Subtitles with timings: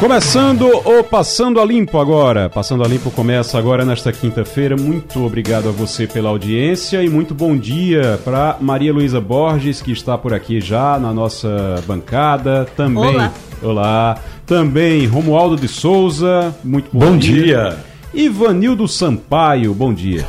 [0.00, 2.48] Começando o Passando a Limpo agora.
[2.48, 4.74] Passando a Limpo começa agora nesta quinta-feira.
[4.74, 9.92] Muito obrigado a você pela audiência e muito bom dia para Maria Luísa Borges, que
[9.92, 12.66] está por aqui já na nossa bancada.
[12.74, 13.14] Também.
[13.14, 13.32] Olá.
[13.62, 14.18] Olá.
[14.46, 16.56] Também Romualdo de Souza.
[16.64, 17.44] Muito bom, Bom dia.
[17.44, 17.76] dia.
[18.14, 19.74] Ivanildo Sampaio.
[19.74, 20.24] Bom dia.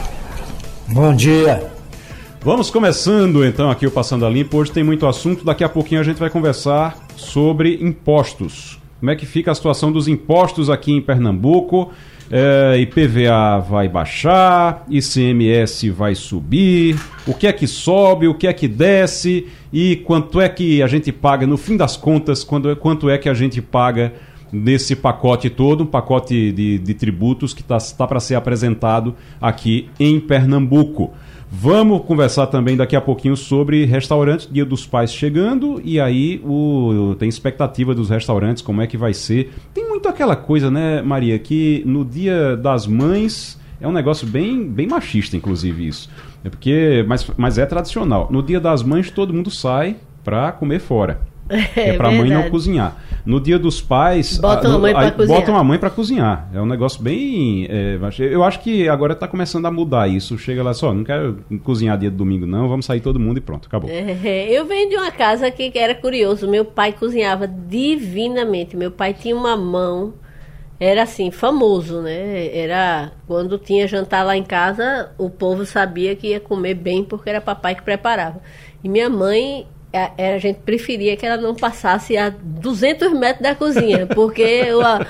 [0.90, 1.72] Bom dia.
[2.42, 4.58] Vamos começando então aqui o Passando a Limpo.
[4.58, 5.46] Hoje tem muito assunto.
[5.46, 8.81] Daqui a pouquinho a gente vai conversar sobre impostos.
[9.02, 11.92] Como é que fica a situação dos impostos aqui em Pernambuco?
[12.30, 18.54] É, IPVA vai baixar, ICMS vai subir, o que é que sobe, o que é
[18.54, 23.10] que desce e quanto é que a gente paga, no fim das contas, quando, quanto
[23.10, 24.14] é que a gente paga
[24.52, 30.20] nesse pacote todo, um pacote de, de tributos que está para ser apresentado aqui em
[30.20, 31.12] Pernambuco.
[31.54, 37.14] Vamos conversar também daqui a pouquinho sobre restaurantes, Dia dos Pais chegando, e aí o,
[37.20, 39.52] tem expectativa dos restaurantes, como é que vai ser.
[39.74, 44.66] Tem muito aquela coisa, né, Maria, que no Dia das Mães é um negócio bem,
[44.66, 46.10] bem machista, inclusive, isso.
[46.42, 48.30] É porque, mas, mas é tradicional.
[48.32, 51.20] No Dia das Mães todo mundo sai para comer fora.
[51.76, 52.96] É, É, pra mãe não cozinhar.
[53.26, 54.38] No dia dos pais.
[54.40, 55.40] Botam a mãe aí cozinhar.
[55.40, 56.50] Botam a mãe pra cozinhar.
[56.54, 57.68] É um negócio bem.
[57.70, 60.38] é, eu acho que agora tá começando a mudar isso.
[60.38, 62.68] Chega lá só, não quero cozinhar dia de domingo, não.
[62.68, 63.90] Vamos sair todo mundo e pronto, acabou.
[63.90, 66.48] É, eu venho de uma casa que era curioso.
[66.48, 68.76] Meu pai cozinhava divinamente.
[68.76, 70.14] Meu pai tinha uma mão,
[70.80, 72.50] era assim, famoso, né?
[72.58, 77.30] Era quando tinha jantar lá em casa, o povo sabia que ia comer bem porque
[77.30, 78.42] era papai que preparava.
[78.84, 83.56] E minha mãe, a, a gente preferia que ela não passasse a 200 metros da
[83.56, 85.06] cozinha, porque eu, a-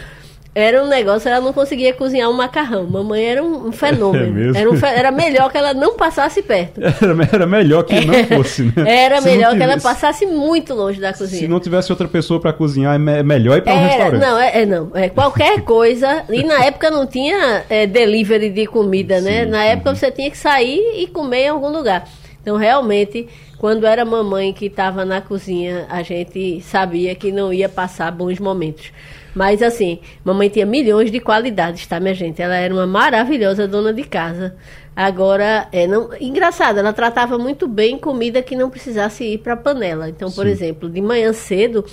[0.54, 2.86] era um negócio, ela não conseguia cozinhar um macarrão.
[2.86, 4.54] Mamãe era um, um fenômeno.
[4.54, 6.82] É era, um era melhor que ela não passasse perto.
[7.02, 8.74] Era, era melhor que não fosse, né?
[8.86, 11.40] Era Se melhor que ela passasse muito longe da cozinha.
[11.44, 14.20] Se não tivesse outra pessoa pra cozinhar, é me- é melhor ir pra um restaurante.
[14.22, 14.92] não, é, é não.
[14.94, 16.24] É qualquer coisa.
[16.30, 19.46] E na época não tinha é, delivery de comida, né?
[19.46, 22.06] Sim, Na época você tinha que sair e comer em algum lugar.
[22.42, 27.70] Então, realmente, quando era mamãe que estava na cozinha, a gente sabia que não ia
[27.70, 28.92] passar bons momentos.
[29.34, 32.42] Mas, assim, mamãe tinha milhões de qualidades, tá, minha gente?
[32.42, 34.56] Ela era uma maravilhosa dona de casa.
[34.94, 40.10] Agora, é, não, engraçado, ela tratava muito bem comida que não precisasse ir para panela.
[40.10, 41.86] Então, por exemplo, de manhã cedo,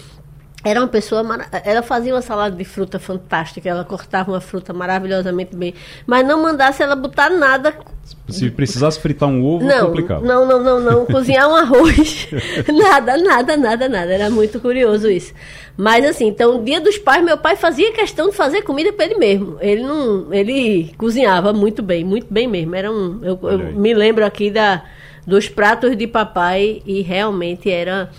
[0.68, 1.22] era uma pessoa.
[1.64, 5.74] Ela fazia uma salada de fruta fantástica, ela cortava uma fruta maravilhosamente bem.
[6.06, 7.74] Mas não mandasse ela botar nada.
[8.28, 10.24] Se precisasse fritar um ovo, Não, complicava.
[10.24, 11.06] não, não, não, não.
[11.06, 12.28] Cozinhar um arroz.
[12.72, 14.12] nada, nada, nada, nada.
[14.12, 15.32] Era muito curioso isso.
[15.76, 19.16] Mas assim, então, dia dos pais, meu pai fazia questão de fazer comida para ele
[19.16, 19.56] mesmo.
[19.60, 20.32] Ele não.
[20.32, 22.74] Ele cozinhava muito bem, muito bem mesmo.
[22.74, 23.20] Era um.
[23.22, 24.82] Eu, eu me lembro aqui da,
[25.26, 28.10] dos pratos de papai e realmente era.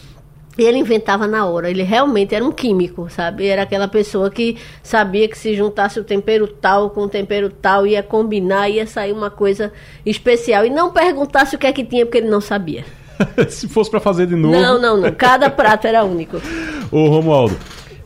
[0.63, 3.47] Ele inventava na hora, ele realmente era um químico, sabe?
[3.47, 7.85] Era aquela pessoa que sabia que se juntasse o tempero tal com o tempero tal,
[7.85, 9.71] ia combinar, ia sair uma coisa
[10.05, 10.65] especial.
[10.65, 12.83] E não perguntasse o que é que tinha, porque ele não sabia.
[13.49, 14.55] Se fosse pra fazer de novo.
[14.55, 15.11] Não, não, não.
[15.11, 16.37] Cada prato era único.
[16.91, 17.57] Ô Romualdo,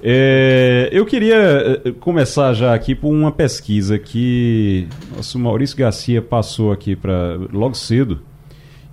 [0.01, 6.71] é, eu queria eh, começar já aqui por uma pesquisa que nosso Maurício Garcia passou
[6.71, 8.19] aqui para logo cedo.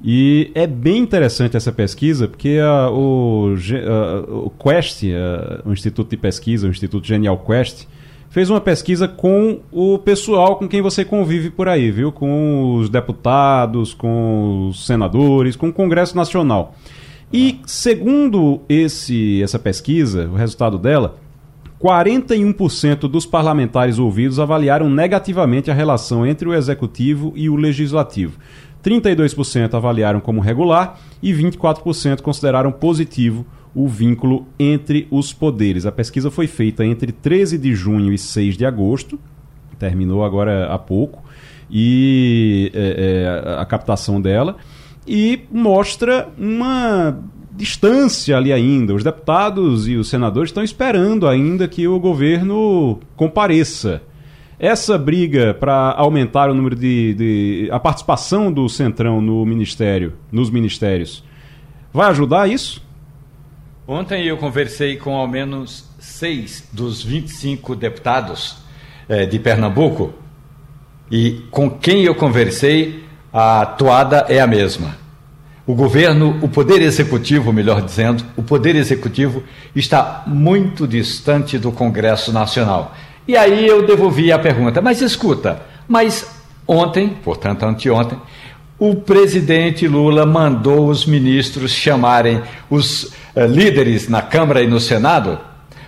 [0.03, 5.73] E é bem interessante essa pesquisa, porque a- o, Ge- a- o Quest, a- o
[5.73, 7.85] Instituto de Pesquisa, o Instituto Genial Quest,
[8.31, 12.11] fez uma pesquisa com o pessoal com quem você convive por aí, viu?
[12.13, 16.75] Com os deputados, com os senadores, com o Congresso Nacional.
[17.33, 21.17] E segundo esse, essa pesquisa, o resultado dela,
[21.81, 28.39] 41% dos parlamentares ouvidos avaliaram negativamente a relação entre o executivo e o legislativo.
[28.85, 35.87] 32% avaliaram como regular e 24% consideraram positivo o vínculo entre os poderes.
[35.87, 39.19] A pesquisa foi feita entre 13 de junho e 6 de agosto,
[39.79, 41.23] terminou agora há pouco,
[41.71, 44.57] e é, é, a captação dela,
[45.07, 47.19] e mostra uma
[47.53, 48.95] distância ali ainda.
[48.95, 54.03] Os deputados e os senadores estão esperando ainda que o governo compareça.
[54.63, 60.51] Essa briga para aumentar o número de, de- a participação do Centrão no ministério, nos
[60.51, 61.25] ministérios,
[61.93, 62.85] vai ajudar isso?
[63.89, 68.59] Ontem eu conversei com ao menos seis dos 25 deputados
[69.09, 70.13] eh, de Pernambuco
[71.11, 73.03] e com quem eu conversei,
[73.33, 74.95] a toada é a mesma.
[75.67, 79.43] o governo, o poder executivo, melhor dizendo, o poder executivo
[79.75, 82.95] está muito distante do Congresso Nacional.
[83.27, 86.29] E aí eu devolvi a pergunta, mas escuta, mas
[86.67, 88.19] ontem, portanto anteontem,
[88.79, 95.39] o presidente Lula mandou os ministros chamarem os eh, líderes na Câmara e no Senado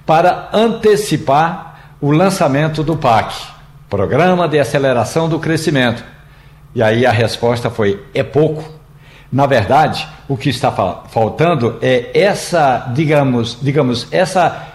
[0.04, 3.34] para antecipar o lançamento do PAC,
[3.88, 6.04] Programa de Aceleração do Crescimento.
[6.74, 8.64] E aí a resposta foi: é pouco.
[9.30, 10.70] Na verdade, o que está
[11.08, 14.71] faltando é essa, digamos, digamos, essa,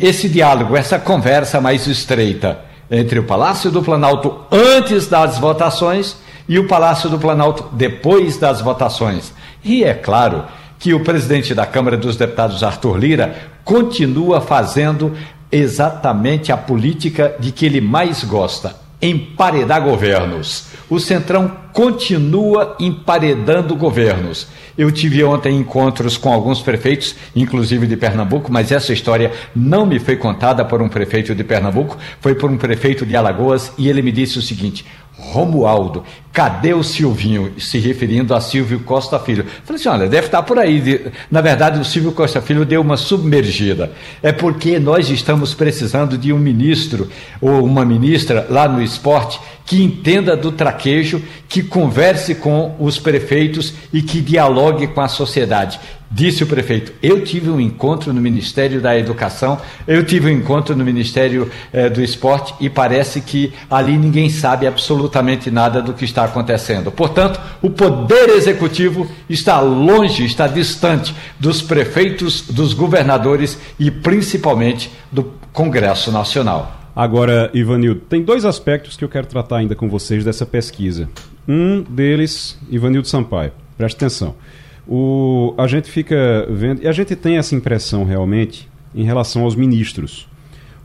[0.00, 2.60] esse diálogo, essa conversa mais estreita
[2.90, 6.16] entre o Palácio do Planalto antes das votações
[6.48, 9.32] e o Palácio do Planalto depois das votações.
[9.64, 10.44] E é claro
[10.78, 13.34] que o presidente da Câmara dos Deputados, Arthur Lira,
[13.64, 15.16] continua fazendo
[15.50, 20.66] exatamente a política de que ele mais gosta: emparedar governos.
[20.88, 24.46] O Centrão continua emparedando governos.
[24.76, 29.98] Eu tive ontem encontros com alguns prefeitos, inclusive de Pernambuco, mas essa história não me
[29.98, 34.02] foi contada por um prefeito de Pernambuco, foi por um prefeito de Alagoas e ele
[34.02, 34.84] me disse o seguinte:
[35.16, 36.02] Romualdo,
[36.32, 37.52] cadê o Silvinho?
[37.58, 39.46] Se referindo a Silvio Costa Filho.
[39.64, 41.06] Falei assim: olha, deve estar por aí.
[41.30, 43.92] Na verdade, o Silvio Costa Filho deu uma submergida.
[44.22, 47.08] É porque nós estamos precisando de um ministro
[47.40, 53.72] ou uma ministra lá no esporte que entenda do traquejo, que converse com os prefeitos
[53.92, 55.80] e que dialogue com a sociedade.
[56.14, 60.76] Disse o prefeito: Eu tive um encontro no Ministério da Educação, eu tive um encontro
[60.76, 66.04] no Ministério eh, do Esporte e parece que ali ninguém sabe absolutamente nada do que
[66.04, 66.92] está acontecendo.
[66.92, 75.32] Portanto, o Poder Executivo está longe, está distante dos prefeitos, dos governadores e principalmente do
[75.52, 76.80] Congresso Nacional.
[76.94, 81.08] Agora, Ivanildo, tem dois aspectos que eu quero tratar ainda com vocês dessa pesquisa.
[81.48, 84.36] Um deles, Ivanildo Sampaio, preste atenção.
[84.86, 89.56] O, a gente fica vendo, e a gente tem essa impressão realmente em relação aos
[89.56, 90.28] ministros.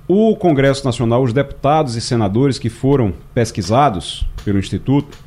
[0.08, 5.18] O Congresso Nacional, os deputados e senadores que foram pesquisados pelo Instituto,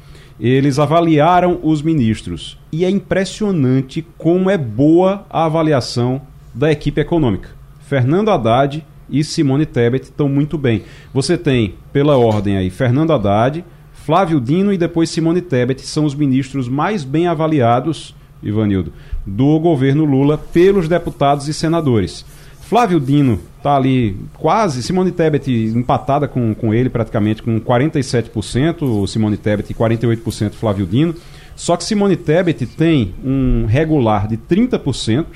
[0.40, 2.58] eles avaliaram os ministros.
[2.72, 6.20] E é impressionante como é boa a avaliação
[6.52, 7.50] da equipe econômica.
[7.86, 10.82] Fernando Haddad e Simone Tebet estão muito bem.
[11.12, 16.14] Você tem, pela ordem aí, Fernando Haddad, Flávio Dino e depois Simone Tebet são os
[16.14, 18.92] ministros mais bem avaliados Ivanildo,
[19.26, 22.24] do governo Lula pelos deputados e senadores.
[22.72, 29.36] Flávio Dino está ali quase, Simone Tebet empatada com, com ele praticamente com 47%, Simone
[29.36, 31.14] Tebet 48% Flávio Dino.
[31.54, 35.26] Só que Simone Tebet tem um regular de 30%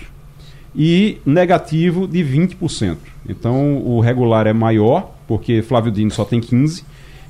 [0.75, 2.97] e negativo de 20%.
[3.29, 6.85] Então o regular é maior, porque Flávio Dino só tem 15%,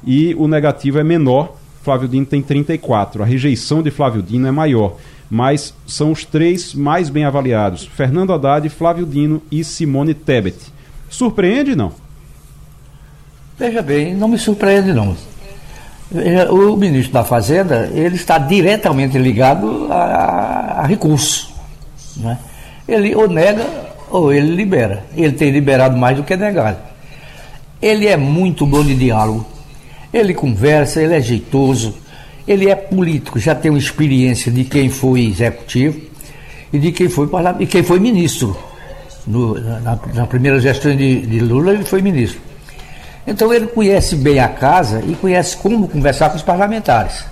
[0.07, 3.21] e o negativo é menor, Flávio Dino tem 34%.
[3.21, 4.97] A rejeição de Flávio Dino é maior
[5.31, 10.57] mas são os três mais bem avaliados: Fernando Haddad, Flávio Dino e Simone Tebet.
[11.09, 11.93] Surpreende não?
[13.59, 15.17] Veja bem, não me surpreende não.
[16.51, 21.53] O ministro da Fazenda ele está diretamente ligado a, a recursos.
[22.17, 22.39] Né?
[22.87, 23.67] Ele ou nega
[24.11, 25.05] ou ele libera.
[25.17, 26.79] Ele tem liberado mais do que negado.
[27.83, 29.45] Ele é muito bom de diálogo.
[30.13, 31.95] Ele conversa, ele é jeitoso
[32.47, 36.01] ele é político, já tem uma experiência de quem foi executivo
[36.73, 37.29] e de quem foi
[37.59, 38.57] e quem foi ministro.
[39.27, 42.41] No, na, na, primeira gestão de, de, Lula, ele foi ministro.
[43.27, 47.25] Então ele conhece bem a casa e conhece como conversar com os parlamentares.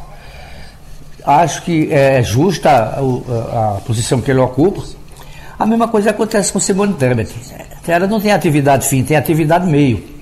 [1.25, 4.83] Acho que é justa a, a, a posição que ele ocupa.
[5.57, 7.33] A mesma coisa acontece com Simone Tebet.
[7.87, 10.14] Ela não tem atividade fim, tem atividade meio.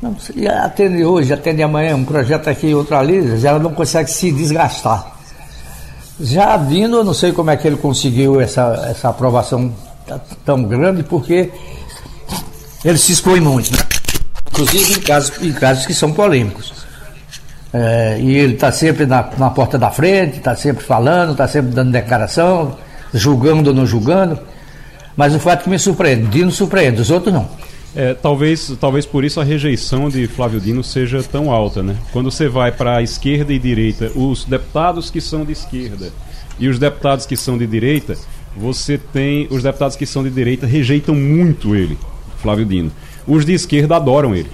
[0.00, 0.14] Não,
[0.62, 5.16] atende hoje, atende amanhã, um projeto aqui, outro ali, ela não consegue se desgastar.
[6.20, 9.72] Já Dino, eu não sei como é que ele conseguiu essa, essa aprovação
[10.44, 11.50] tão grande, porque
[12.84, 13.78] ele se expõe muito, né?
[14.50, 16.72] inclusive em casos, em casos que são polêmicos.
[17.72, 21.72] É, e ele está sempre na, na porta da frente, está sempre falando, está sempre
[21.72, 22.76] dando declaração,
[23.12, 24.38] julgando ou não julgando.
[25.14, 27.46] Mas o fato que me surpreende, Dino surpreende, os outros não.
[27.96, 31.96] É, talvez, talvez por isso a rejeição de Flávio Dino seja tão alta, né?
[32.12, 36.12] Quando você vai para a esquerda e direita, os deputados que são de esquerda
[36.58, 38.14] e os deputados que são de direita,
[38.54, 41.96] você tem os deputados que são de direita rejeitam muito ele,
[42.36, 42.92] Flávio Dino.
[43.26, 44.50] Os de esquerda adoram ele.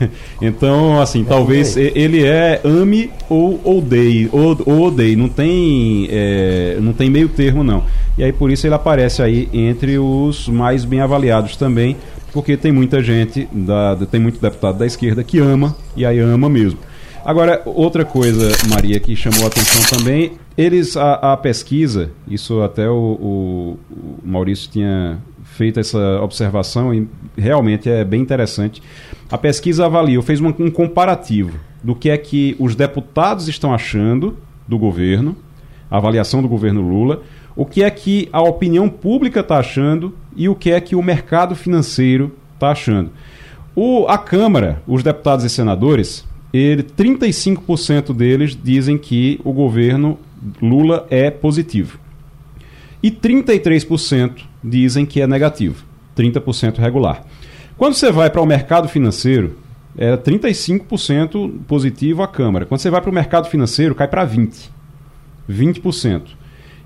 [0.40, 6.92] então, assim, talvez ele é ame ou odeie, ou, ou odeie, não tem, é, não
[6.92, 7.82] tem meio termo não.
[8.16, 11.96] E aí por isso ele aparece aí entre os mais bem avaliados também
[12.34, 16.48] porque tem muita gente, da, tem muito deputado da esquerda que ama, e aí ama
[16.48, 16.80] mesmo.
[17.24, 22.90] Agora, outra coisa, Maria, que chamou a atenção também, eles, a, a pesquisa, isso até
[22.90, 23.78] o, o,
[24.22, 28.82] Maurício tinha feito essa observação e realmente é bem interessante.
[29.30, 34.36] A pesquisa avaliou, fez um comparativo do que é que os deputados estão achando
[34.66, 35.36] do governo,
[35.88, 37.22] a avaliação do governo Lula,
[37.56, 41.02] o que é que a opinião pública está achando e o que é que o
[41.02, 43.10] mercado financeiro está achando.
[43.74, 50.18] O, a Câmara, os deputados e senadores, ele, 35% deles dizem que o governo
[50.60, 51.98] Lula é positivo.
[53.02, 55.84] E 33% dizem que é negativo,
[56.16, 57.24] 30% regular.
[57.76, 59.58] Quando você vai para o mercado financeiro,
[59.96, 62.66] é 35% positivo a Câmara.
[62.66, 64.70] Quando você vai para o mercado financeiro, cai para 20%.
[65.50, 66.22] 20%.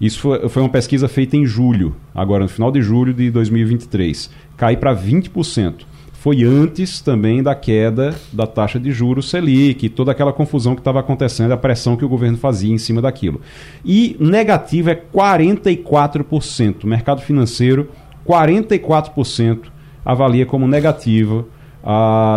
[0.00, 4.30] Isso foi, uma pesquisa feita em julho, agora no final de julho de 2023.
[4.56, 5.86] Cai para 20%
[6.18, 10.98] foi antes também da queda da taxa de juros Selic, toda aquela confusão que estava
[10.98, 13.40] acontecendo, a pressão que o governo fazia em cima daquilo.
[13.84, 16.82] E negativo é 44%.
[16.82, 17.88] O mercado financeiro,
[18.26, 19.66] 44%
[20.04, 21.46] avalia como negativo,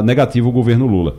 [0.05, 1.15] negativo o governo Lula.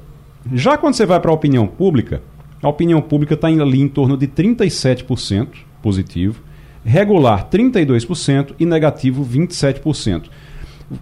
[0.55, 2.23] Já quando você vai para a opinião pública,
[2.63, 5.49] a opinião pública está ali em torno de 37%
[5.83, 6.43] positivo,
[6.85, 10.31] regular 32% e negativo 27%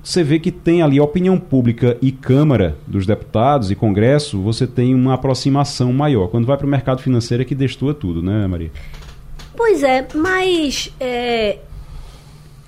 [0.02, 4.66] você vê que tem ali a opinião pública e Câmara dos Deputados e Congresso, você
[4.66, 6.28] tem uma aproximação maior.
[6.28, 8.70] Quando vai para o mercado financeiro é que destua tudo, né, Maria?
[9.56, 11.58] Pois é, mas é,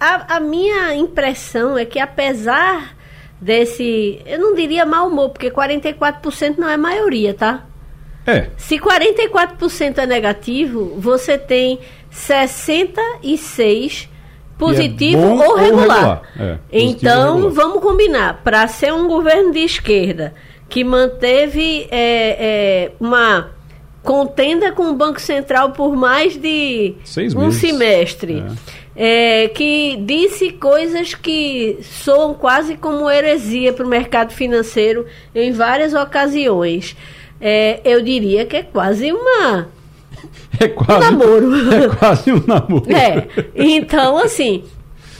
[0.00, 2.96] a, a minha impressão é que apesar
[3.40, 7.66] desse, eu não diria mau humor, porque 44% não é maioria, tá?
[8.26, 8.46] É.
[8.56, 11.78] Se 44% é negativo, você tem
[12.10, 14.08] 66
[14.58, 15.58] positivo é ou regular.
[15.58, 16.22] Ou regular.
[16.38, 17.54] É, então, regular.
[17.54, 18.42] vamos combinar.
[18.44, 20.34] Para ser um governo de esquerda
[20.68, 23.50] que manteve é, é, uma
[24.02, 27.60] contenda com o Banco Central por mais de Seis um meses.
[27.60, 28.42] semestre.
[28.96, 29.44] É.
[29.44, 35.92] é, que disse coisas que soam quase como heresia para o mercado financeiro em várias
[35.94, 36.96] ocasiões.
[37.42, 39.68] É, eu diria que é quase uma
[40.60, 41.52] é quase um namoro.
[41.74, 42.92] É quase um namoro.
[42.92, 43.26] É.
[43.54, 44.62] Então, assim,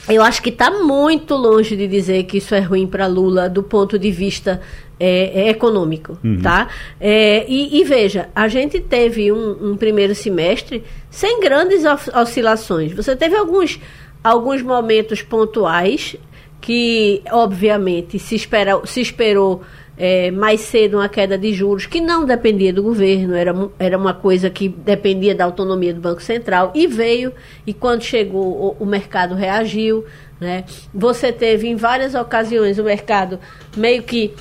[0.07, 3.63] eu acho que está muito longe de dizer que isso é ruim para Lula do
[3.63, 4.61] ponto de vista
[4.99, 6.39] é, é econômico, uhum.
[6.41, 6.69] tá?
[6.99, 12.93] É, e, e, veja, a gente teve um, um, primeiro semestre sem grandes oscilações.
[12.93, 13.79] Você teve alguns,
[14.23, 16.15] alguns momentos pontuais
[16.61, 19.61] que, obviamente, se, espera, se esperou
[19.97, 24.13] é, mais cedo uma queda de juros que não dependia do governo, era, era uma
[24.13, 27.31] coisa que dependia da autonomia do Banco Central e veio,
[27.65, 30.05] e quando chegou o, o mercado reagiu.
[30.39, 30.65] Né?
[30.93, 33.39] Você teve em várias ocasiões o mercado
[33.77, 34.33] meio que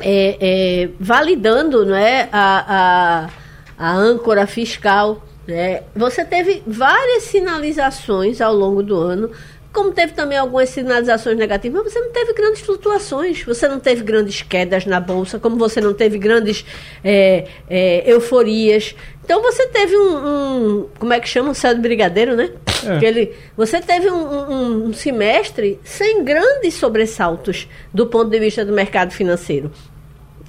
[0.00, 3.28] é, é, validando né, a,
[3.78, 5.24] a, a âncora fiscal.
[5.46, 5.82] Né?
[5.94, 9.30] Você teve várias sinalizações ao longo do ano
[9.72, 14.02] como teve também algumas sinalizações negativas, mas você não teve grandes flutuações, você não teve
[14.02, 16.64] grandes quedas na bolsa, como você não teve grandes
[17.04, 18.96] é, é, euforias.
[19.24, 21.50] Então você teve um, um, Como é que chama?
[21.50, 22.50] Um céu de brigadeiro, né?
[22.84, 22.96] É.
[22.96, 28.72] Aquele, você teve um, um, um semestre sem grandes sobressaltos do ponto de vista do
[28.72, 29.70] mercado financeiro.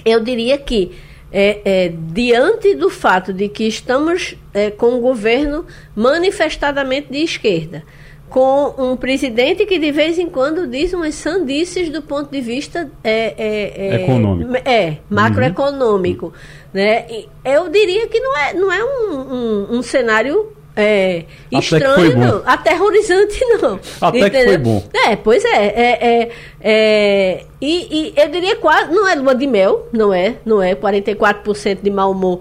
[0.04, 0.92] Eu diria que.
[1.34, 7.86] É, é, diante do fato de que estamos é, com um governo manifestadamente de esquerda,
[8.32, 12.90] com um presidente que de vez em quando diz umas sandices do ponto de vista
[13.04, 14.56] é, é, é econômico.
[14.66, 16.28] É, macroeconômico.
[16.28, 16.32] Uhum.
[16.74, 17.06] Né?
[17.44, 22.42] eu diria que não é, não é um, um, um cenário é, estranho, não.
[22.46, 23.78] Aterrorizante, não.
[24.00, 24.32] Até entendeu?
[24.32, 24.84] que foi bom.
[24.94, 25.66] É, pois é.
[25.66, 28.94] é, é, é e, e, eu diria quase.
[28.94, 30.36] Não é lua de mel, não é.
[30.46, 32.40] Não é 44% de mau humor.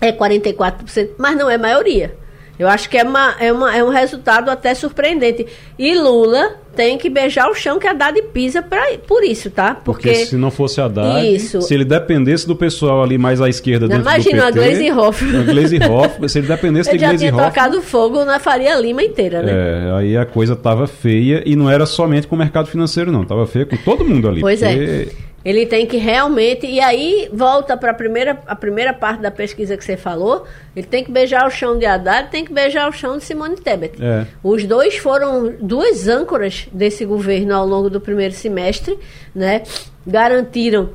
[0.00, 2.16] É 44%, mas não é maioria.
[2.58, 5.46] Eu acho que é, uma, é, uma, é um resultado até surpreendente.
[5.78, 9.74] E Lula tem que beijar o chão que a Haddad pisa pra, por isso, tá?
[9.74, 11.62] Porque, Porque se não fosse a Haddad, isso.
[11.62, 14.66] se ele dependesse do pessoal ali mais à esquerda dentro Imagina, do PT...
[14.66, 15.36] Imagina, a Glaze Hoff.
[15.36, 17.24] A Glaze Hoff, se ele dependesse ele de Glaze Hoff...
[17.24, 19.52] já tinha tocado fogo na Faria Lima inteira, né?
[19.52, 23.24] É, aí a coisa tava feia e não era somente com o mercado financeiro, não.
[23.24, 24.40] Tava feia com todo mundo ali.
[24.40, 25.06] Pois é.
[25.44, 26.66] Ele tem que realmente.
[26.66, 30.46] E aí volta para a primeira, a primeira parte da pesquisa que você falou.
[30.74, 33.56] Ele tem que beijar o chão de Haddad tem que beijar o chão de Simone
[33.56, 34.02] Tebet.
[34.02, 34.26] É.
[34.42, 38.98] Os dois foram duas âncoras desse governo ao longo do primeiro semestre,
[39.34, 39.62] né?
[40.06, 40.90] Garantiram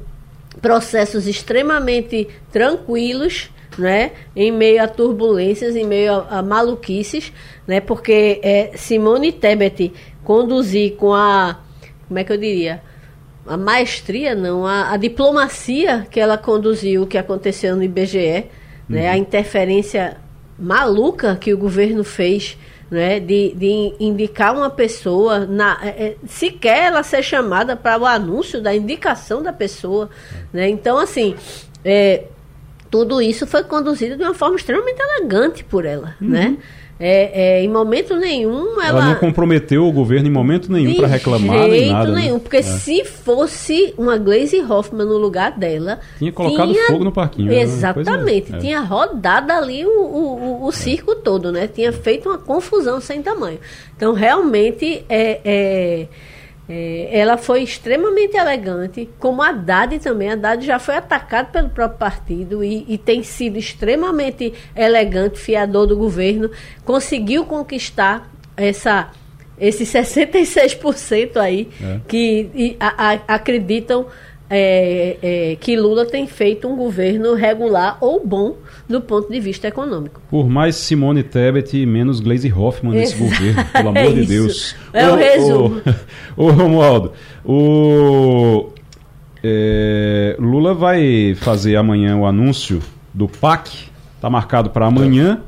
[0.62, 4.12] processos extremamente tranquilos, né?
[4.36, 7.32] Em meio a turbulências, em meio a, a maluquices,
[7.66, 7.80] né?
[7.80, 11.60] Porque é, Simone Tebet conduzir com a.
[12.08, 12.82] Como é que eu diria?
[13.46, 18.44] A maestria, não, a, a, diplomacia que ela conduziu, o que aconteceu no IBGE, né,
[18.90, 18.96] uhum.
[18.96, 20.18] né, a interferência
[20.58, 22.58] maluca que o governo fez
[22.90, 28.06] né, de, de indicar uma pessoa, na, é, é sequer ela ser chamada para o
[28.06, 30.10] anúncio da indicação da pessoa.
[30.54, 30.70] Né?
[30.70, 31.36] Então, assim,
[31.84, 32.26] é,
[32.92, 36.16] tudo isso foi conduzido de uma forma extremamente elegante por ela.
[36.22, 36.30] Uhum.
[36.30, 36.58] Né?
[37.00, 39.00] É, é, em momento nenhum ela.
[39.00, 42.12] Ela não comprometeu o governo em momento nenhum para reclamar nem nada.
[42.12, 42.22] Né?
[42.22, 42.40] nenhum, né?
[42.40, 42.62] porque é.
[42.62, 46.00] se fosse uma Glaze Hoffman no lugar dela.
[46.20, 46.88] Tinha colocado tinha...
[46.88, 47.48] fogo no parquinho.
[47.50, 47.62] Né?
[47.62, 48.56] Exatamente.
[48.56, 48.58] É.
[48.60, 51.68] Tinha rodado ali o, o, o, circo todo, né?
[51.68, 53.60] Tinha feito uma confusão sem tamanho.
[53.96, 56.08] Então, realmente, é,
[56.68, 60.30] é ela foi extremamente elegante, como a Haddad também.
[60.30, 65.88] A Haddad já foi atacado pelo próprio partido e, e, tem sido extremamente elegante, fiador
[65.88, 66.50] do governo.
[66.86, 69.12] Conseguiu conquistar essa,
[69.60, 72.00] esses 66% aí é.
[72.08, 74.08] que e, a, a, acreditam
[74.50, 78.58] é, é, que Lula tem feito um governo regular ou bom
[78.88, 80.22] do ponto de vista econômico.
[80.30, 84.76] Por mais Simone Tebet e menos Glaze Hoffman nesse governo, pelo amor é de Deus.
[84.92, 85.82] É o, o resumo.
[86.38, 88.70] Ô, Romualdo, o
[89.44, 92.80] é, Lula vai fazer amanhã o anúncio
[93.14, 95.42] do PAC, está marcado para amanhã.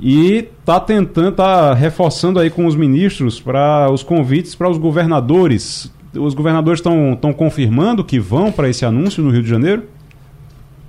[0.00, 5.90] E está tentando, está reforçando aí com os ministros para os convites para os governadores
[6.16, 9.84] os governadores estão confirmando que vão para esse anúncio no Rio de Janeiro?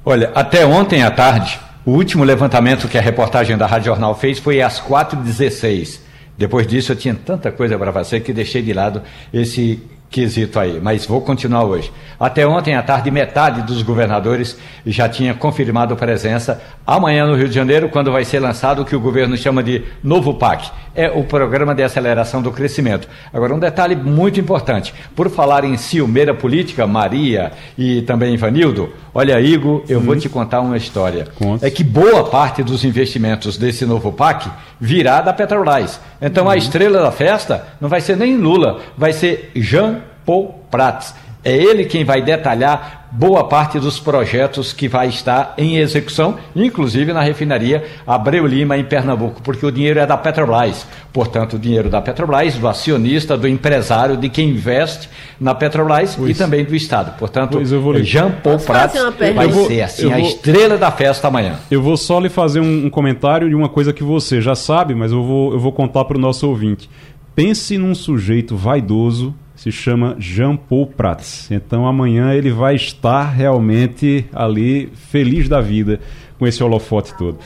[0.03, 4.39] Olha, até ontem à tarde, o último levantamento que a reportagem da Rádio Jornal fez
[4.39, 5.99] foi às 4h16.
[6.37, 9.01] Depois disso, eu tinha tanta coisa para fazer que deixei de lado
[9.33, 11.91] esse quesito aí, mas vou continuar hoje.
[12.19, 17.55] Até ontem à tarde, metade dos governadores já tinha confirmado presença amanhã no Rio de
[17.55, 20.71] Janeiro, quando vai ser lançado o que o governo chama de Novo PAC.
[20.95, 23.07] É o Programa de Aceleração do Crescimento.
[23.33, 24.93] Agora, um detalhe muito importante.
[25.15, 30.61] Por falar em ciumeira política, Maria e também Ivanildo, olha, Igor, eu vou te contar
[30.61, 31.27] uma história.
[31.37, 31.67] Conta.
[31.67, 34.49] É que boa parte dos investimentos desse Novo PAC
[34.79, 35.99] virá da Petrobras.
[36.21, 36.49] Então, hum.
[36.49, 41.13] a estrela da festa não vai ser nem Lula, vai ser Jean Paul Prats.
[41.45, 47.13] É ele quem vai detalhar boa parte dos projetos que vai estar em execução, inclusive
[47.13, 50.87] na refinaria Abreu Lima, em Pernambuco, porque o dinheiro é da Petrobras.
[51.13, 55.07] Portanto, o dinheiro da Petrobras, do acionista, do empresário, de quem investe
[55.39, 56.31] na Petrobras pois.
[56.31, 57.15] e também do Estado.
[57.15, 57.63] Portanto,
[58.03, 58.99] Jean Paul Prats
[59.35, 61.59] vai vou, ser assim, a vou, estrela da festa amanhã.
[61.69, 64.95] Eu vou só lhe fazer um, um comentário de uma coisa que você já sabe,
[64.95, 66.89] mas eu vou, eu vou contar para o nosso ouvinte.
[67.35, 71.49] Pense num sujeito vaidoso se chama Jean Paul Prats.
[71.49, 75.99] Então amanhã ele vai estar realmente ali feliz da vida
[76.37, 77.39] com esse holofote todo.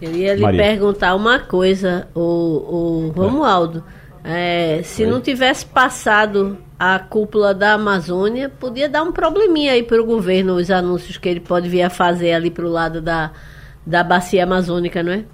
[0.00, 0.62] Eu ia lhe Maria.
[0.62, 3.82] perguntar uma coisa, o, o Romualdo.
[4.24, 5.10] É, se Oi?
[5.10, 10.54] não tivesse passado a cúpula da Amazônia, podia dar um probleminha aí para o governo,
[10.54, 13.32] os anúncios que ele pode vir a fazer ali para o lado da,
[13.84, 15.24] da bacia amazônica, não é?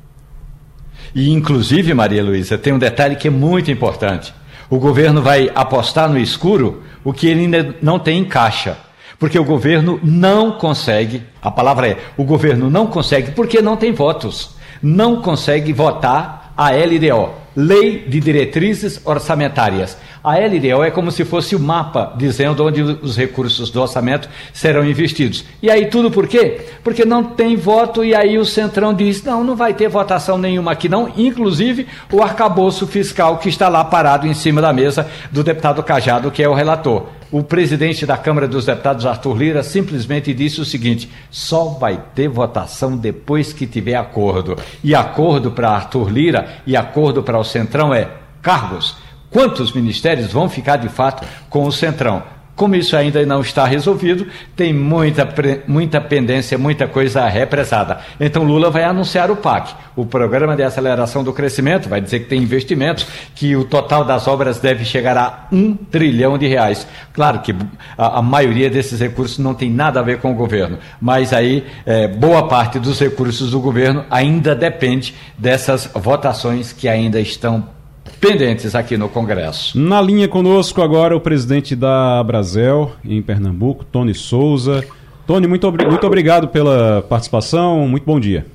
[1.15, 4.33] E inclusive, Maria Luísa, tem um detalhe que é muito importante.
[4.69, 8.77] O governo vai apostar no escuro o que ele ainda não tem em caixa.
[9.19, 13.93] Porque o governo não consegue, a palavra é, o governo não consegue porque não tem
[13.93, 14.55] votos.
[14.83, 19.97] Não consegue votar a LDO, Lei de Diretrizes Orçamentárias.
[20.23, 24.85] A LDO é como se fosse o mapa dizendo onde os recursos do orçamento serão
[24.85, 25.45] investidos.
[25.63, 26.63] E aí tudo por quê?
[26.83, 30.73] Porque não tem voto e aí o Centrão diz: não, não vai ter votação nenhuma
[30.73, 35.45] aqui não, inclusive o arcabouço fiscal que está lá parado em cima da mesa do
[35.45, 37.07] deputado Cajado, que é o relator.
[37.35, 42.29] O presidente da Câmara dos Deputados, Arthur Lira, simplesmente disse o seguinte: só vai ter
[42.29, 44.57] votação depois que tiver acordo.
[44.85, 48.09] E acordo para Arthur Lira e acordo para o Centrão é
[48.41, 48.97] cargos
[49.33, 52.23] quantos ministérios vão ficar de fato com o Centrão.
[52.57, 55.29] Como isso ainda não está resolvido, tem muita,
[55.67, 57.99] muita pendência, muita coisa represada.
[58.21, 62.27] Então Lula vai anunciar o PAC, o Programa de Aceleração do Crescimento, vai dizer que
[62.27, 66.87] tem investimentos, que o total das obras deve chegar a um trilhão de reais.
[67.13, 67.53] Claro que
[67.99, 71.67] a, a maioria desses recursos não tem nada a ver com o governo, mas aí
[71.85, 77.74] é, boa parte dos recursos do governo ainda depende dessas votações que ainda estão
[78.21, 79.79] pendentes aqui no Congresso.
[79.79, 84.85] Na linha conosco agora o presidente da Brasel, em Pernambuco, Tony Souza.
[85.27, 88.47] Tony, muito, ob muito obrigado pela participação, muito bom dia.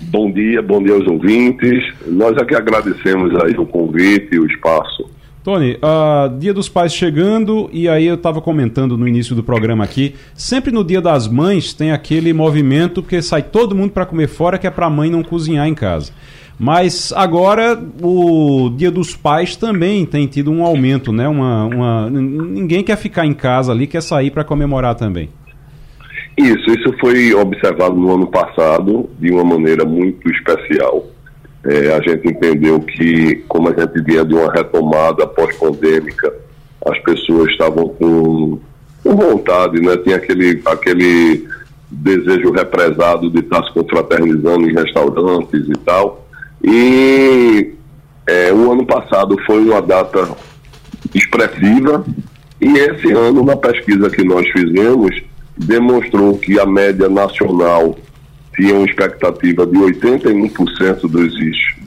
[0.00, 1.82] Bom dia, bom dia aos ouvintes.
[2.06, 5.08] Nós aqui agradecemos aí o convite e o espaço.
[5.46, 9.84] Tony, uh, Dia dos Pais chegando, e aí eu estava comentando no início do programa
[9.84, 14.26] aqui, sempre no Dia das Mães tem aquele movimento, porque sai todo mundo para comer
[14.26, 16.12] fora, que é para a mãe não cozinhar em casa.
[16.58, 21.28] Mas agora o Dia dos Pais também tem tido um aumento, né?
[21.28, 22.10] Uma, uma...
[22.10, 25.28] Ninguém quer ficar em casa ali, quer sair para comemorar também.
[26.36, 31.06] Isso, isso foi observado no ano passado de uma maneira muito especial.
[31.64, 36.32] É, a gente entendeu que, como a gente vinha de uma retomada pós-pandêmica,
[36.86, 38.60] as pessoas estavam com,
[39.02, 39.96] com vontade, né?
[39.96, 41.48] Tinha aquele, aquele
[41.90, 46.25] desejo represado de estar se confraternizando em restaurantes e tal.
[46.62, 47.74] E
[48.26, 50.36] é, o ano passado foi uma data
[51.14, 52.04] expressiva
[52.60, 55.22] e esse ano, na pesquisa que nós fizemos,
[55.56, 57.96] demonstrou que a média nacional
[58.54, 61.34] tinha uma expectativa de 81% dos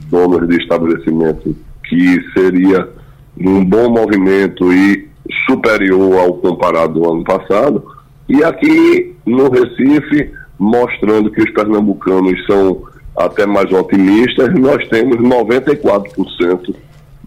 [0.08, 2.88] donos de estabelecimento que seria
[3.38, 5.08] um bom movimento e
[5.48, 7.84] superior ao comparado ao ano passado.
[8.28, 12.82] E aqui no Recife, mostrando que os pernambucanos são
[13.26, 16.74] até mais otimistas, nós temos 94%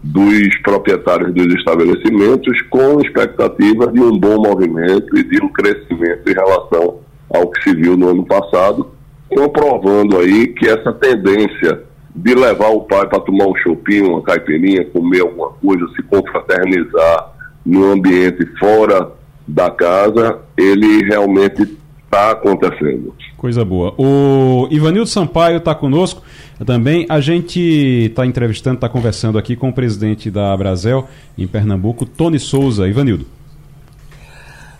[0.02, 6.34] dos proprietários dos estabelecimentos com expectativa de um bom movimento e de um crescimento em
[6.34, 7.00] relação
[7.32, 8.90] ao que se viu no ano passado,
[9.28, 11.82] comprovando aí que essa tendência
[12.14, 17.32] de levar o pai para tomar um chopinho, uma caipirinha, comer alguma coisa, se confraternizar
[17.64, 19.10] no ambiente fora
[19.48, 21.62] da casa, ele realmente
[22.04, 23.14] está acontecendo.
[23.44, 23.94] Coisa boa.
[23.98, 26.22] O Ivanildo Sampaio está conosco
[26.64, 27.04] também.
[27.10, 27.60] A gente
[28.08, 32.88] está entrevistando, está conversando aqui com o presidente da Brasel em Pernambuco, Tony Souza.
[32.88, 33.26] Ivanildo.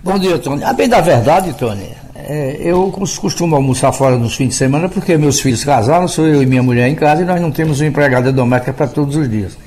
[0.03, 0.64] Bom dia, Tony.
[0.64, 5.14] A bem da verdade, Tony, é, eu costumo almoçar fora nos fins de semana porque
[5.18, 7.87] meus filhos casaram, sou eu e minha mulher em casa e nós não temos uma
[7.87, 9.59] empregada doméstica para todos os dias.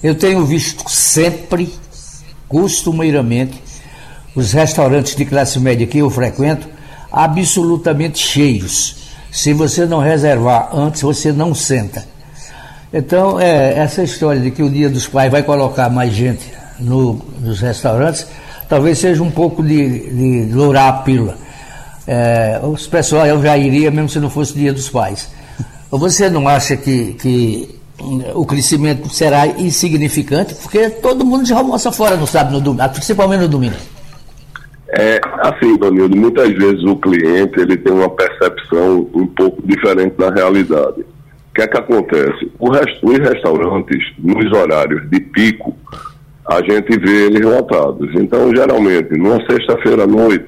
[0.00, 1.68] Eu tenho visto sempre,
[2.46, 3.60] costumeiramente,
[4.36, 6.78] os restaurantes de classe média que eu frequento
[7.10, 8.96] absolutamente cheios.
[9.30, 12.04] Se você não reservar antes, você não senta.
[12.92, 16.44] Então, é, essa história de que o Dia dos Pais vai colocar mais gente
[16.80, 18.26] no, nos restaurantes,
[18.68, 21.36] talvez seja um pouco de, de a pílula.
[22.06, 25.28] É, os pessoal eu já iria mesmo se não fosse Dia dos Pais.
[25.90, 27.80] Você não acha que, que
[28.34, 30.54] o crescimento será insignificante?
[30.54, 33.76] Porque todo mundo já almoça fora no sábado, no domingo, principalmente no domingo.
[34.92, 40.30] É, assim, Danilo, muitas vezes o cliente ele tem uma percepção um pouco diferente da
[40.30, 41.02] realidade.
[41.02, 42.50] O que é que acontece?
[42.60, 45.76] Rest, os restaurantes, nos horários de pico,
[46.48, 48.10] a gente vê eles lotados.
[48.14, 50.46] Então, geralmente, numa sexta-feira à noite,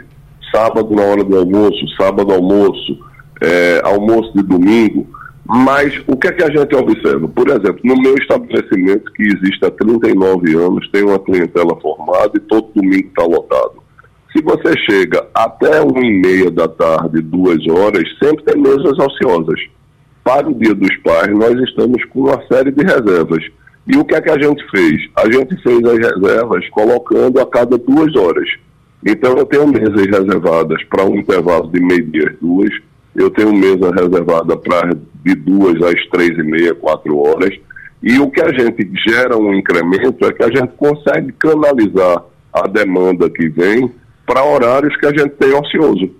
[0.52, 2.98] sábado na hora do almoço, sábado almoço,
[3.40, 5.06] é, almoço de domingo,
[5.44, 7.28] mas o que é que a gente observa?
[7.28, 12.40] Por exemplo, no meu estabelecimento, que existe há 39 anos, tem uma clientela formada e
[12.40, 13.81] todo domingo está lotado.
[14.32, 19.60] Se você chega até uma e meia da tarde, duas horas, sempre tem mesas ociosas.
[20.24, 23.44] Para o Dia dos Pais, nós estamos com uma série de reservas.
[23.86, 25.02] E o que é que a gente fez?
[25.16, 28.48] A gente fez as reservas colocando a cada duas horas.
[29.04, 32.70] Então, eu tenho mesas reservadas para um intervalo de meio-dia às duas,
[33.14, 37.54] eu tenho mesa reservada para de duas às três e meia, quatro horas.
[38.02, 42.66] E o que a gente gera um incremento é que a gente consegue canalizar a
[42.66, 43.92] demanda que vem
[44.32, 46.10] para horários que a gente tem ocioso.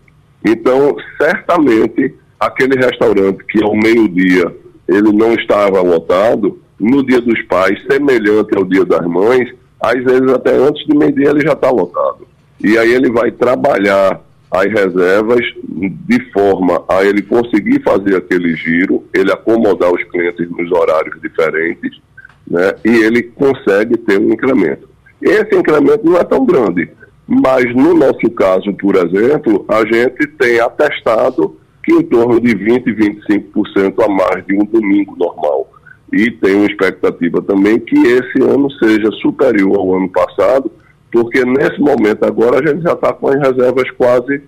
[0.45, 4.55] Então, certamente, aquele restaurante que ao meio-dia
[4.87, 10.31] ele não estava lotado, no dia dos pais, semelhante ao dia das mães, às vezes
[10.31, 12.27] até antes do meio-dia ele já está lotado.
[12.63, 14.21] E aí ele vai trabalhar
[14.51, 20.71] as reservas de forma a ele conseguir fazer aquele giro, ele acomodar os clientes nos
[20.71, 21.99] horários diferentes,
[22.47, 24.87] né, e ele consegue ter um incremento.
[25.23, 26.91] Esse incremento não é tão grande,
[27.35, 32.85] mas no nosso caso, por exemplo, a gente tem atestado que em torno de 20,
[32.93, 35.67] 25% a mais de um domingo normal.
[36.13, 40.71] E tem uma expectativa também que esse ano seja superior ao ano passado,
[41.11, 44.43] porque nesse momento agora a gente já está com as reservas quase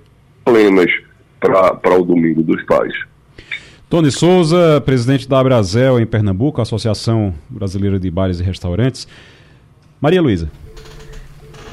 [0.45, 0.91] plenas
[1.41, 2.93] para o domingo dos pais.
[3.89, 9.09] Tony Souza, presidente da Abrazel em Pernambuco, Associação Brasileira de Bares e Restaurantes.
[10.03, 10.51] Maria Luísa.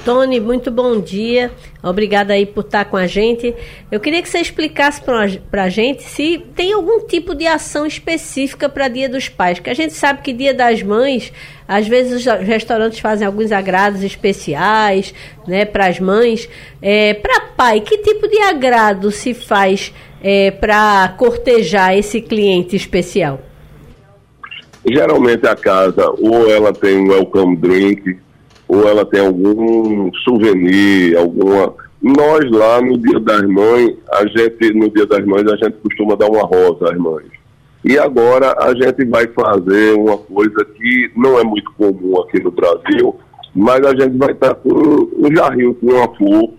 [0.04, 1.52] Tony, muito bom dia.
[1.84, 3.54] Obrigada aí por estar com a gente.
[3.92, 8.68] Eu queria que você explicasse para a gente se tem algum tipo de ação específica
[8.68, 11.32] para Dia dos Pais, que a gente sabe que Dia das Mães,
[11.68, 15.14] às vezes os restaurantes fazem alguns agrados especiais,
[15.48, 16.50] né, para as mães.
[16.82, 23.40] É, para pai, que tipo de agrado se faz é, para cortejar esse cliente especial?
[24.84, 28.18] Geralmente a casa ou ela tem um welcome drink
[28.72, 31.74] ou ela tem algum souvenir, alguma.
[32.02, 36.16] Nós lá no Dia das Mães, a gente, no Dia das Mães, a gente costuma
[36.16, 37.28] dar uma rosa às mães.
[37.84, 42.50] E agora a gente vai fazer uma coisa que não é muito comum aqui no
[42.50, 43.20] Brasil,
[43.54, 46.54] mas a gente vai estar com um jarrinho com uma flor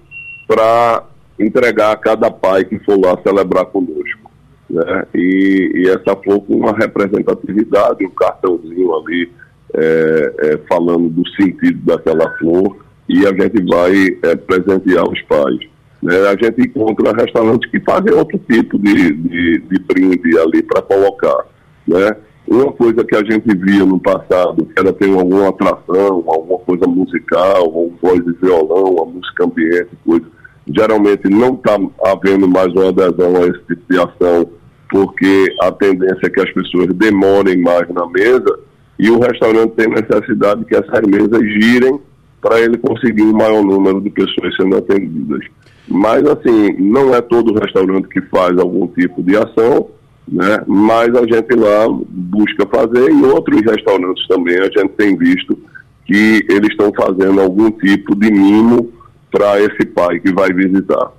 [0.46, 1.04] para
[1.40, 4.30] entregar a cada pai que for lá celebrar conosco.
[4.68, 5.06] Né?
[5.14, 9.32] E, e essa flor com uma representatividade, um cartãozinho ali
[9.74, 12.76] é, é, falando do sentido daquela flor
[13.08, 15.58] e a gente vai é, presentear os pais.
[16.02, 16.16] Né?
[16.28, 21.46] A gente encontra restaurantes que fazem outro tipo de, de, de brinde ali para colocar.
[21.86, 22.16] Né?
[22.46, 26.86] Uma coisa que a gente via no passado, que era ter alguma atração, alguma coisa
[26.86, 30.26] musical, um voz e violão, uma música ambiente, coisa.
[30.68, 34.50] Geralmente não está havendo mais uma adesão a esse tipo de ação,
[34.90, 38.58] porque a tendência é que as pessoas demorem mais na mesa
[39.02, 41.98] e o restaurante tem necessidade que essas mesas girem
[42.40, 45.44] para ele conseguir um maior número de pessoas sendo atendidas.
[45.88, 49.88] Mas, assim, não é todo restaurante que faz algum tipo de ação,
[50.28, 50.62] né?
[50.68, 55.58] Mas a gente lá busca fazer e outros restaurantes também a gente tem visto
[56.06, 58.92] que eles estão fazendo algum tipo de mimo
[59.32, 61.10] para esse pai que vai visitar.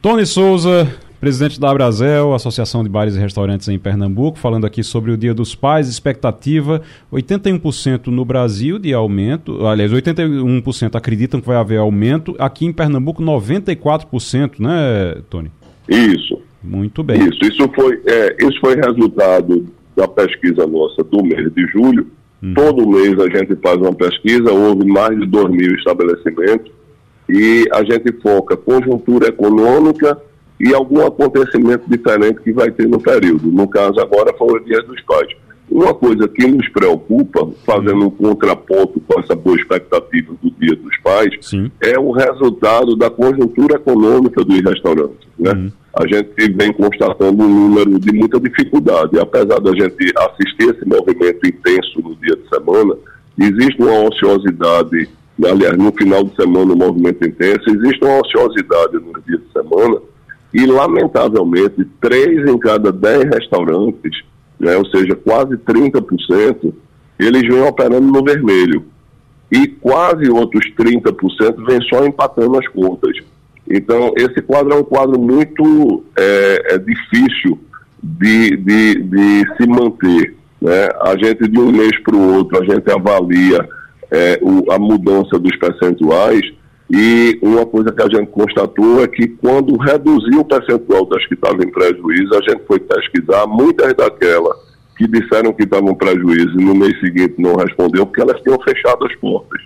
[0.00, 0.88] Tony Souza,
[1.20, 5.34] presidente da Abrazel, Associação de Bares e Restaurantes em Pernambuco, falando aqui sobre o Dia
[5.34, 6.80] dos Pais, expectativa
[7.12, 13.22] 81% no Brasil de aumento, aliás, 81% acreditam que vai haver aumento, aqui em Pernambuco
[13.22, 15.50] 94%, né, Tony?
[15.88, 16.40] Isso.
[16.62, 17.20] Muito bem.
[17.20, 22.06] Isso, isso foi, é, isso foi resultado da pesquisa nossa do mês de julho.
[22.42, 22.54] Uhum.
[22.54, 26.70] Todo mês a gente faz uma pesquisa, houve mais de 2 mil estabelecimentos
[27.28, 30.18] e a gente foca conjuntura econômica
[30.60, 33.50] e algum acontecimento diferente que vai ter no período.
[33.50, 35.28] No caso, agora foi o Dia dos Pais.
[35.70, 40.98] Uma coisa que nos preocupa, fazendo um contraponto com essa boa expectativa do Dia dos
[40.98, 41.70] Pais, Sim.
[41.80, 45.28] é o resultado da conjuntura econômica dos restaurantes.
[45.38, 45.52] Né?
[45.52, 45.72] Uhum.
[45.96, 49.18] A gente vem constatando um número de muita dificuldade.
[49.18, 52.96] Apesar da gente assistir esse movimento intenso no dia de semana,
[53.38, 55.08] existe uma ociosidade,
[55.42, 60.09] aliás, no final de semana, um movimento intenso, existe uma ociosidade no dia de semana
[60.52, 64.22] e, lamentavelmente, três em cada dez restaurantes,
[64.58, 66.72] né, ou seja, quase 30%,
[67.18, 68.84] eles vêm operando no vermelho.
[69.50, 73.16] E quase outros 30% vêm só empatando as contas.
[73.68, 77.58] Então, esse quadro é um quadro muito é, é difícil
[78.02, 80.34] de, de, de, se manter.
[80.60, 80.88] Né?
[81.02, 83.68] A gente, de um mês para o outro, a gente avalia
[84.10, 86.42] é, o, a mudança dos percentuais
[86.90, 91.34] e uma coisa que a gente constatou é que quando reduziu o percentual das que
[91.34, 94.56] estavam em prejuízo, a gente foi pesquisar, muitas daquelas
[94.98, 98.60] que disseram que estavam em prejuízo e no mês seguinte não respondeu, porque elas tinham
[98.60, 99.62] fechado as portas.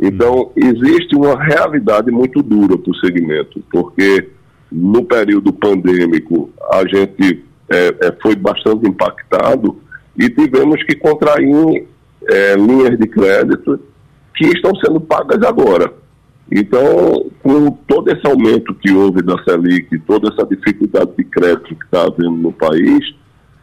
[0.00, 4.28] Então, existe uma realidade muito dura para o segmento, porque
[4.70, 9.76] no período pandêmico a gente é, é, foi bastante impactado
[10.16, 11.86] e tivemos que contrair
[12.28, 13.80] é, linhas de crédito
[14.36, 15.92] que estão sendo pagas agora.
[16.52, 21.84] Então, com todo esse aumento que houve da Selic, toda essa dificuldade de crédito que
[21.84, 23.14] está havendo no país,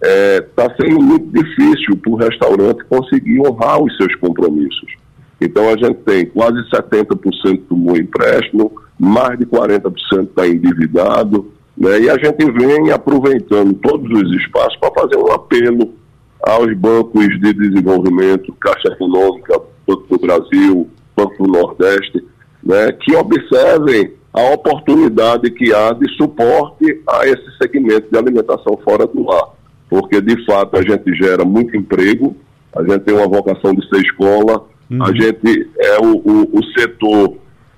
[0.01, 4.95] está é, sendo muito difícil para o restaurante conseguir honrar os seus compromissos.
[5.41, 11.99] Então, a gente tem quase 70% do empréstimo, mais de 40% está endividado, né?
[11.99, 15.93] e a gente vem aproveitando todos os espaços para fazer um apelo
[16.41, 22.23] aos bancos de desenvolvimento, Caixa Econômica, Banco do Brasil, Banco do Nordeste,
[22.67, 29.07] né, que observem a oportunidade que há de suporte a esse segmento de alimentação fora
[29.07, 29.53] do lar.
[29.89, 32.35] Porque, de fato, a gente gera muito emprego,
[32.75, 35.01] a gente tem uma vocação de ser escola, uhum.
[35.01, 37.37] a gente é o, o, o, setor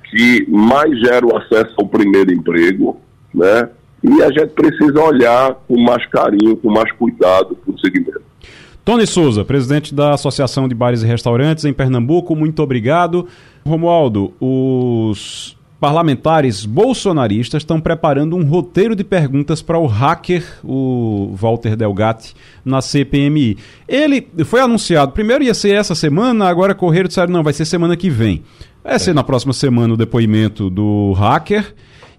[0.10, 3.00] que mais gera o acesso ao primeiro emprego,
[3.32, 3.70] né?
[4.04, 8.24] E a gente precisa olhar com mais carinho, com mais cuidado para o segmento.
[8.90, 13.28] Tony Souza, presidente da Associação de Bares e Restaurantes em Pernambuco, muito obrigado.
[13.64, 21.76] Romualdo, os parlamentares bolsonaristas estão preparando um roteiro de perguntas para o hacker, o Walter
[21.76, 22.34] Delgatti,
[22.66, 23.58] na CPMI.
[23.88, 27.66] Ele foi anunciado, primeiro ia ser essa semana, agora correram e disseram, não, vai ser
[27.66, 28.42] semana que vem.
[28.84, 31.76] Vai ser na próxima semana o depoimento do hacker.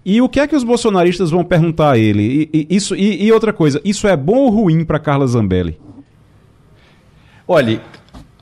[0.07, 2.49] E o que é que os bolsonaristas vão perguntar a ele?
[2.55, 5.77] E, e isso, e, e outra coisa, isso é bom ou ruim para Carla Zambelli?
[7.53, 7.81] Olhe,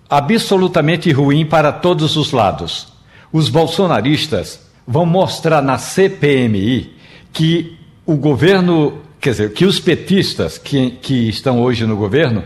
[0.06, 2.88] absolutamente ruim para todos os lados.
[3.32, 6.94] Os bolsonaristas vão mostrar na CPMI
[7.32, 12.44] que o governo, quer dizer, que os petistas que, que estão hoje no governo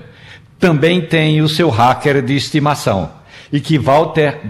[0.56, 3.10] também têm o seu hacker de estimação.
[3.52, 4.42] E que Walter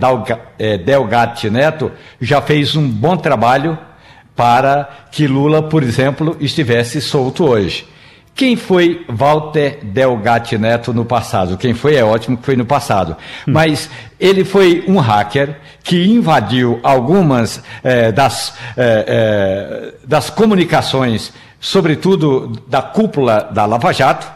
[0.58, 3.78] é, Delgatti Neto já fez um bom trabalho
[4.36, 7.86] para que Lula, por exemplo, estivesse solto hoje.
[8.34, 11.56] Quem foi Walter Delgatti Neto no passado?
[11.56, 13.16] Quem foi é ótimo que foi no passado.
[13.46, 13.52] Hum.
[13.52, 22.52] Mas ele foi um hacker que invadiu algumas eh, das, eh, eh, das comunicações, sobretudo
[22.66, 24.26] da cúpula da Lava Jato.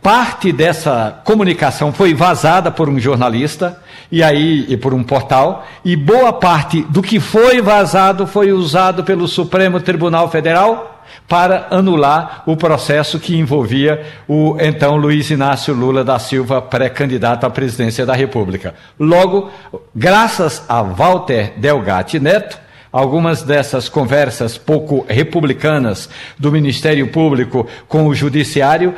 [0.00, 5.96] Parte dessa comunicação foi vazada por um jornalista e aí e por um portal, e
[5.96, 10.91] boa parte do que foi vazado foi usado pelo Supremo Tribunal Federal
[11.28, 17.50] para anular o processo que envolvia o então Luiz Inácio Lula da Silva, pré-candidato à
[17.50, 18.74] presidência da República.
[18.98, 19.50] Logo,
[19.94, 22.58] graças a Walter Delgatti Neto,
[22.92, 28.94] algumas dessas conversas pouco republicanas do Ministério Público com o Judiciário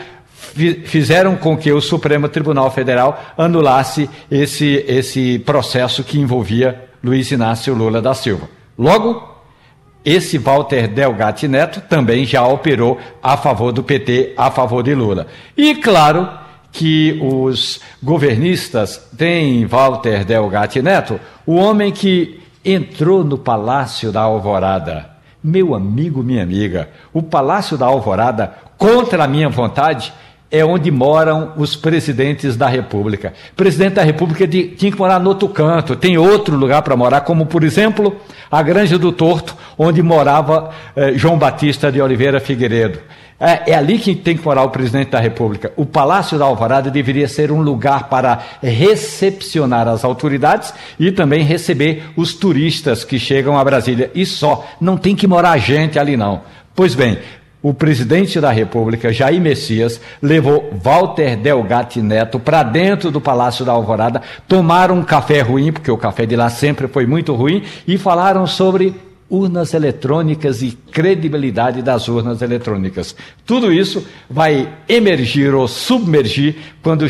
[0.85, 7.74] fizeram com que o Supremo Tribunal Federal anulasse esse, esse processo que envolvia Luiz Inácio
[7.74, 8.48] Lula da Silva.
[8.79, 9.34] Logo,
[10.05, 15.27] esse Walter Delgatti Neto também já operou a favor do PT, a favor de Lula.
[15.57, 16.29] E claro
[16.71, 25.11] que os governistas têm Walter Delgatti Neto, o homem que entrou no Palácio da Alvorada.
[25.43, 30.12] Meu amigo, minha amiga, o Palácio da Alvorada, contra a minha vontade,
[30.55, 33.35] é onde moram os presidentes da República.
[33.53, 37.23] O presidente da República tinha que morar no outro canto, tem outro lugar para morar,
[37.23, 38.17] como, por exemplo,
[38.49, 43.01] a Granja do Torto, onde morava eh, João Batista de Oliveira Figueiredo.
[43.40, 45.73] É, é, ali que tem que morar o presidente da República.
[45.77, 52.05] O Palácio da Alvorada deveria ser um lugar para recepcionar as autoridades e também receber
[52.17, 54.09] os turistas que chegam a Brasília.
[54.14, 56.43] E só, não tem que morar gente ali não.
[56.77, 57.19] Pois bem,
[57.64, 63.72] o presidente da República, Jair Messias, levou Walter Delgatti Neto para dentro do Palácio da
[63.72, 67.96] Alvorada, tomaram um café ruim, porque o café de lá sempre foi muito ruim, e
[67.96, 68.94] falaram sobre
[69.31, 73.16] urnas eletrônicas e credibilidade das urnas eletrônicas.
[73.46, 77.07] Tudo isso vai emergir ou submergir quando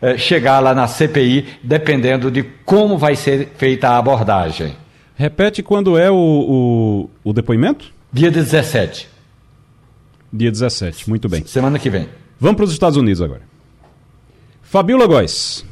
[0.00, 4.74] eh, chegar lá na CPI, dependendo de como vai ser feita a abordagem.
[5.14, 7.92] Repete quando é o, o, o depoimento?
[8.10, 9.17] Dia 17.
[10.32, 11.44] Dia 17, muito bem.
[11.46, 12.08] Semana que vem.
[12.38, 13.42] Vamos para os Estados Unidos agora.
[14.62, 15.64] Fabiola Góes,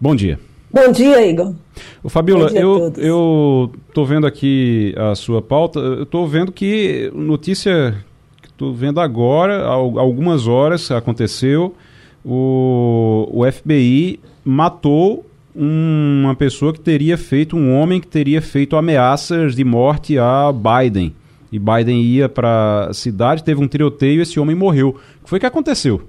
[0.00, 0.38] bom dia.
[0.72, 1.54] Bom dia, Igor.
[2.02, 8.04] O Fabiola, eu, eu tô vendo aqui a sua pauta, eu tô vendo que notícia
[8.42, 11.76] que tô vendo agora, há algumas horas aconteceu,
[12.24, 19.54] o, o FBI matou uma pessoa que teria feito, um homem que teria feito ameaças
[19.54, 21.14] de morte a Biden
[21.50, 24.90] e Biden ia para a cidade, teve um tiroteio e esse homem morreu.
[24.90, 26.02] O que foi que aconteceu?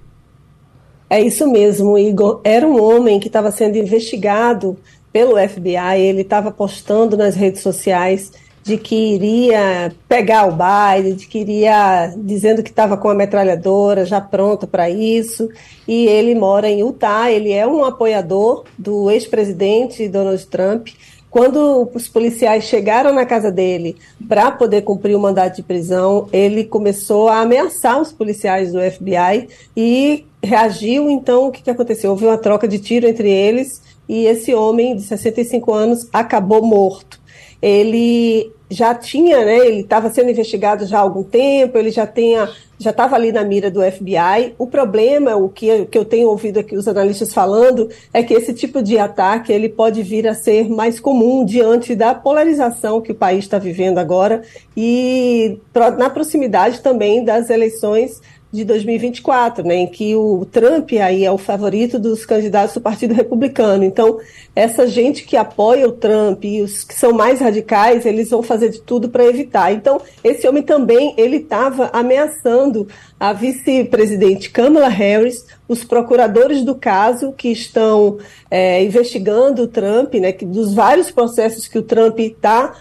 [1.10, 2.42] É isso mesmo, Igor.
[2.44, 4.78] Era um homem que estava sendo investigado
[5.14, 8.32] pelo FBI, ele estava postando nas redes sociais
[8.66, 14.06] de que iria pegar o Biden, de que iria dizendo que estava com a metralhadora
[14.06, 15.48] já pronta para isso.
[15.88, 20.88] E ele mora em Utah, ele é um apoiador do ex-presidente Donald Trump.
[21.36, 26.64] Quando os policiais chegaram na casa dele para poder cumprir o mandato de prisão, ele
[26.64, 31.10] começou a ameaçar os policiais do FBI e reagiu.
[31.10, 32.12] Então, o que, que aconteceu?
[32.12, 37.20] Houve uma troca de tiro entre eles e esse homem de 65 anos acabou morto.
[37.62, 42.50] Ele já tinha, né, ele estava sendo investigado já há algum tempo, ele já tinha,
[42.78, 44.54] já estava ali na mira do FBI.
[44.58, 48.34] O problema, o que, o que eu tenho ouvido aqui os analistas falando, é que
[48.34, 53.12] esse tipo de ataque ele pode vir a ser mais comum diante da polarização que
[53.12, 54.42] o país está vivendo agora
[54.76, 55.58] e
[55.98, 58.22] na proximidade também das eleições
[58.56, 63.14] de 2024, né, em que o Trump aí é o favorito dos candidatos do Partido
[63.14, 63.84] Republicano.
[63.84, 64.20] Então,
[64.56, 68.70] essa gente que apoia o Trump e os que são mais radicais, eles vão fazer
[68.70, 69.74] de tudo para evitar.
[69.74, 72.88] Então, esse homem também ele estava ameaçando
[73.20, 78.18] a vice-presidente Kamala Harris, os procuradores do caso que estão
[78.50, 82.74] é, investigando o Trump, né, que, dos vários processos que o Trump está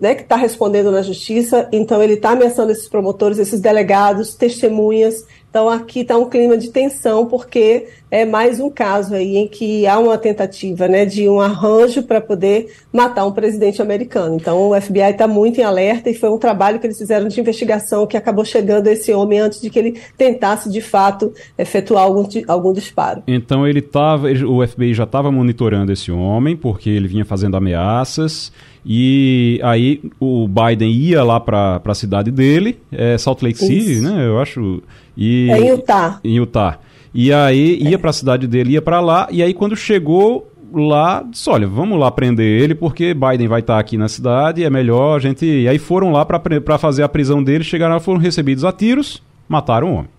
[0.00, 5.24] né, que está respondendo na justiça, então ele está ameaçando esses promotores, esses delegados, testemunhas.
[5.48, 9.86] Então aqui está um clima de tensão, porque é mais um caso aí em que
[9.86, 14.36] há uma tentativa né, de um arranjo para poder matar um presidente americano.
[14.36, 17.40] Então o FBI está muito em alerta e foi um trabalho que eles fizeram de
[17.40, 22.04] investigação que acabou chegando a esse homem antes de que ele tentasse de fato efetuar
[22.04, 23.22] algum, algum disparo.
[23.26, 28.52] Então ele estava, o FBI já estava monitorando esse homem porque ele vinha fazendo ameaças
[28.88, 34.02] e aí o Biden ia lá para a cidade dele, é Salt Lake City, Isso.
[34.02, 34.24] né?
[34.24, 34.80] Eu acho.
[35.16, 36.20] E, é em Utah.
[36.22, 36.78] Em Utah.
[37.12, 37.98] E aí ia é.
[37.98, 41.98] para a cidade dele, ia para lá, e aí quando chegou lá, disse, olha, vamos
[41.98, 45.44] lá prender ele, porque Biden vai estar tá aqui na cidade, é melhor a gente...
[45.44, 49.20] E aí foram lá para fazer a prisão dele, chegaram lá, foram recebidos a tiros,
[49.48, 50.10] mataram o homem.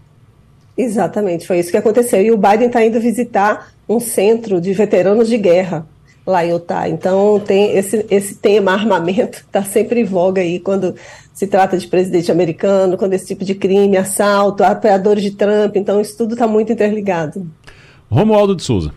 [0.78, 2.22] Exatamente, foi isso que aconteceu.
[2.22, 5.86] E o Biden está indo visitar um centro de veteranos de guerra
[6.30, 6.90] lá em Utah.
[6.90, 10.96] Então, tem esse, esse tema armamento está sempre em voga aí quando
[11.34, 15.76] se trata de presidente americano, quando esse tipo de crime, assalto, apoiadores de Trump.
[15.76, 17.48] Então, isso tudo está muito interligado.
[18.10, 18.92] Romualdo de Souza.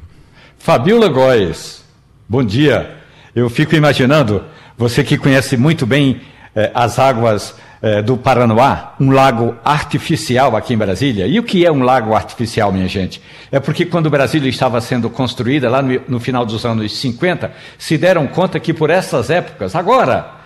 [0.58, 1.82] Fabiola Góes,
[2.28, 2.96] bom dia.
[3.34, 4.44] Eu fico imaginando,
[4.76, 6.20] você que conhece muito bem
[6.54, 11.26] eh, as águas eh, do Paranoá, um lago artificial aqui em Brasília.
[11.26, 13.22] E o que é um lago artificial, minha gente?
[13.50, 17.96] É porque quando Brasília estava sendo construída, lá no, no final dos anos 50, se
[17.96, 20.39] deram conta que por essas épocas, agora, é, é,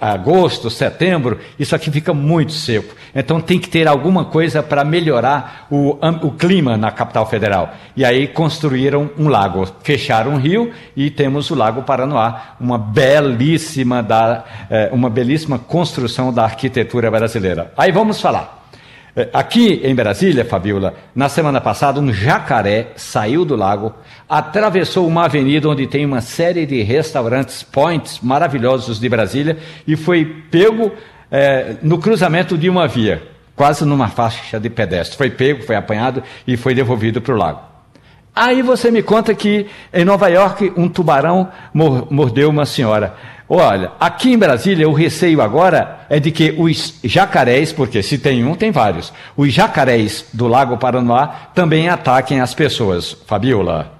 [0.00, 2.94] agosto, setembro, isso aqui fica muito seco.
[3.14, 7.72] Então tem que ter alguma coisa para melhorar o, o, clima na capital federal.
[7.96, 14.02] E aí construíram um lago, fecharam um rio e temos o Lago Paranoá, uma belíssima,
[14.02, 17.72] da, é, uma belíssima construção da arquitetura brasileira.
[17.76, 18.63] Aí vamos falar.
[19.16, 23.94] É, aqui em Brasília, Fabiola, na semana passada, um jacaré saiu do lago,
[24.28, 29.56] atravessou uma avenida onde tem uma série de restaurantes, points maravilhosos de Brasília,
[29.86, 30.90] e foi pego
[31.30, 33.22] é, no cruzamento de uma via,
[33.54, 35.16] quase numa faixa de pedestre.
[35.16, 37.74] Foi pego, foi apanhado e foi devolvido para o lago.
[38.34, 43.14] Aí você me conta que em Nova York um tubarão mordeu uma senhora.
[43.48, 48.44] Olha, aqui em Brasília o receio agora é de que os jacarés, porque se tem
[48.44, 53.12] um, tem vários, os jacarés do Lago Paranoá também ataquem as pessoas.
[53.26, 53.92] Fabiola.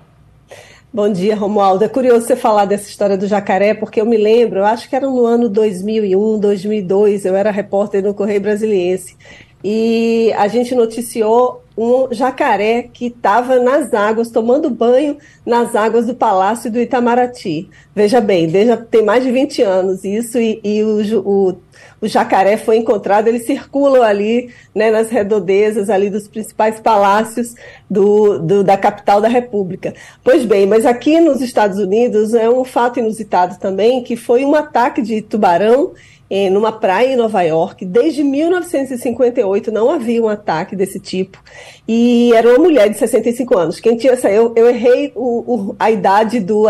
[0.90, 1.84] Bom dia, Romualdo.
[1.84, 4.94] É curioso você falar dessa história do jacaré, porque eu me lembro, eu acho que
[4.94, 9.16] era no ano 2001, 2002, eu era repórter no Correio Brasiliense,
[9.62, 16.14] e a gente noticiou um jacaré que estava nas águas, tomando banho nas águas do
[16.14, 17.68] Palácio do Itamaraty.
[17.94, 21.56] Veja bem, desde, tem mais de 20 anos isso, e, e o, o,
[22.00, 27.54] o, jacaré foi encontrado, eles circulam ali né, nas redondezas ali dos principais palácios
[27.90, 29.94] do, do, da capital da República.
[30.22, 34.54] Pois bem, mas aqui nos Estados Unidos é um fato inusitado também, que foi um
[34.54, 35.92] ataque de tubarão
[36.36, 37.84] eh, numa praia em Nova York.
[37.84, 41.40] Desde 1958 não havia um ataque desse tipo.
[41.86, 43.78] E era uma mulher de 65 anos.
[43.78, 44.28] Quem tinha essa.
[44.28, 46.64] Eu, eu errei o, o, a idade do,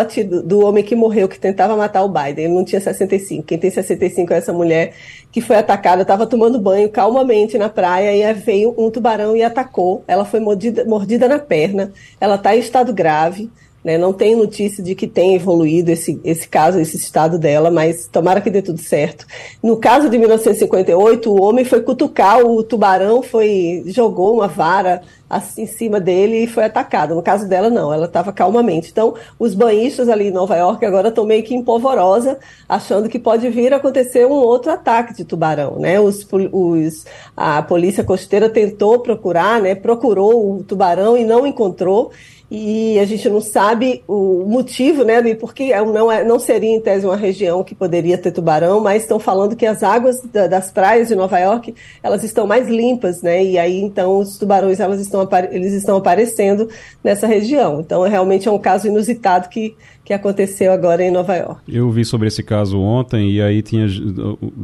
[0.44, 2.44] do homem que morreu, que tentava matar o Biden.
[2.44, 3.44] Ele não tinha 65.
[3.44, 4.92] Quem tem 65 é essa mulher
[5.32, 10.04] que foi atacada, estava tomando banho calmamente na praia e veio um tubarão e atacou.
[10.06, 11.90] Ela foi mordida, mordida na perna.
[12.20, 13.50] Ela está em estado grave.
[13.84, 13.98] Né?
[13.98, 18.40] Não tem notícia de que tenha evoluído esse, esse caso, esse estado dela, mas tomara
[18.40, 19.26] que dê tudo certo.
[19.62, 25.62] No caso de 1958, o homem foi cutucar o tubarão, foi jogou uma vara assim,
[25.62, 27.14] em cima dele e foi atacado.
[27.14, 28.90] No caso dela, não, ela estava calmamente.
[28.90, 33.18] Então, os banhistas ali em Nova York agora estão meio que em polvorosa, achando que
[33.18, 35.78] pode vir a acontecer um outro ataque de tubarão.
[35.78, 36.00] Né?
[36.00, 37.04] Os, os,
[37.36, 39.74] a polícia costeira tentou procurar, né?
[39.74, 42.12] procurou o tubarão e não encontrou
[42.54, 46.80] e a gente não sabe o motivo, né, porque é não, é, não seria em
[46.80, 50.70] tese uma região que poderia ter tubarão, mas estão falando que as águas da, das
[50.70, 55.00] praias de Nova York elas estão mais limpas, né, e aí então os tubarões elas
[55.00, 56.68] estão, eles estão aparecendo
[57.02, 57.80] nessa região.
[57.80, 61.62] Então realmente é um caso inusitado que que aconteceu agora em Nova York.
[61.66, 63.86] Eu vi sobre esse caso ontem e aí tinha,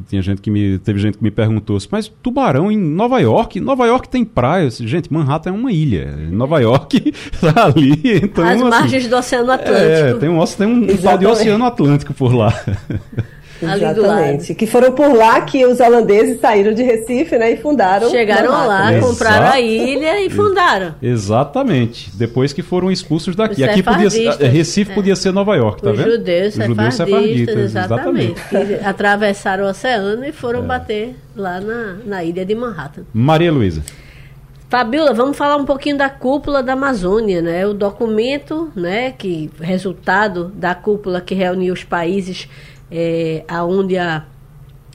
[0.06, 3.58] tinha gente que me teve gente que me perguntou, mas tubarão em Nova York?
[3.58, 4.68] Nova York tem praia.
[4.70, 6.14] Gente, Manhattan é uma ilha.
[6.30, 8.20] Nova York tá ali.
[8.22, 9.80] Então, As assim, margens do Oceano Atlântico.
[9.80, 12.52] É, tem um, tem um tal de Oceano Atlântico por lá.
[13.62, 14.54] Exatamente.
[14.54, 18.10] Que foram por lá que os holandeses saíram de Recife, né, e fundaram.
[18.10, 20.94] Chegaram lá, compraram a ilha e fundaram.
[21.02, 22.10] Exatamente.
[22.14, 23.62] Depois que foram expulsos daqui.
[23.62, 24.94] Aqui podia ser, Recife é.
[24.94, 26.10] podia ser Nova York, tá os vendo?
[26.12, 28.40] Judeus, os judeus sefardistas, exatamente.
[28.40, 28.84] exatamente.
[28.84, 30.66] atravessaram o oceano e foram é.
[30.66, 33.02] bater lá na, na ilha de Manhattan.
[33.12, 33.82] Maria Luísa.
[34.70, 37.66] Fabiola, vamos falar um pouquinho da cúpula da Amazônia, né?
[37.66, 42.48] O documento, né, que resultado da cúpula que reuniu os países
[42.90, 44.24] é, aonde a,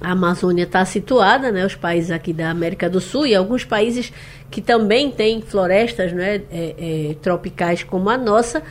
[0.02, 4.12] a Amazônia está situada, né, os países aqui da América do Sul e alguns países
[4.52, 8.62] que também têm florestas né, é, é, tropicais como a nossa,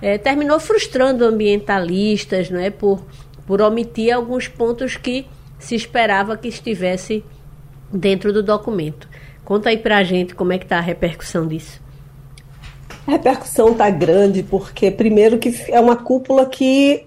[0.00, 3.04] é, terminou frustrando ambientalistas né, por,
[3.46, 5.26] por omitir alguns pontos que
[5.58, 7.24] se esperava que estivesse
[7.92, 9.08] dentro do documento.
[9.44, 11.80] Conta aí para a gente como é que está a repercussão disso.
[13.06, 17.04] A repercussão está grande porque, primeiro, que é uma cúpula que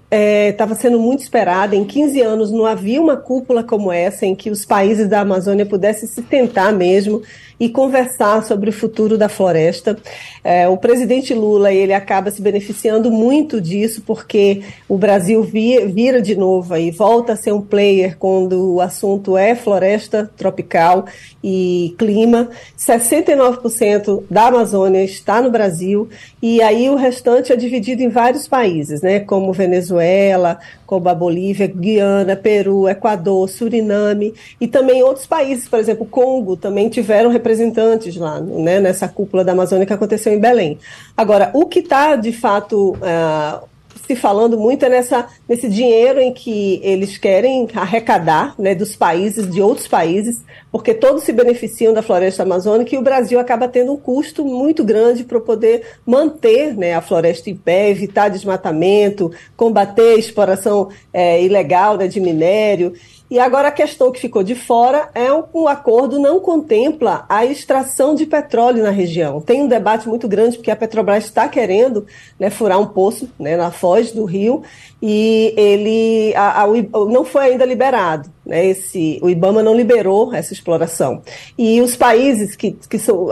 [0.49, 1.75] estava é, sendo muito esperada.
[1.75, 5.65] Em 15 anos não havia uma cúpula como essa, em que os países da Amazônia
[5.65, 7.21] pudessem se tentar mesmo
[7.59, 9.97] e conversar sobre o futuro da floresta.
[10.43, 16.21] É, o presidente Lula ele acaba se beneficiando muito disso, porque o Brasil vira, vira
[16.21, 21.05] de novo e volta a ser um player quando o assunto é floresta tropical
[21.43, 22.49] e clima.
[22.77, 26.09] 69% da Amazônia está no Brasil
[26.47, 31.65] e aí o restante é dividido em vários países, né, como Venezuela, como a Bolívia,
[31.65, 34.31] Guiana, Peru, Equador, Suriname
[34.61, 39.53] e também outros países, por exemplo, Congo, também tiveram representantes lá né, nessa cúpula da
[39.53, 40.77] Amazônia que aconteceu em Belém.
[41.17, 43.67] Agora, o que está de fato uh,
[44.05, 49.49] se falando muito é nessa, nesse dinheiro em que eles querem arrecadar né, dos países,
[49.49, 53.93] de outros países, porque todos se beneficiam da floresta amazônica e o Brasil acaba tendo
[53.93, 60.15] um custo muito grande para poder manter né, a floresta em pé, evitar desmatamento, combater
[60.15, 62.93] a exploração é, ilegal né, de minério.
[63.29, 67.43] E agora a questão que ficou de fora é um, um acordo não contempla a
[67.43, 69.41] extração de petróleo na região.
[69.41, 72.05] Tem um debate muito grande porque a Petrobras está querendo
[72.39, 74.61] né, furar um poço né, na foz do rio
[75.01, 78.29] e ele a, a, não foi ainda liberado.
[78.45, 81.23] Né, esse, o IBAMA não liberou essa exploração.
[81.57, 83.25] E os países que, que são,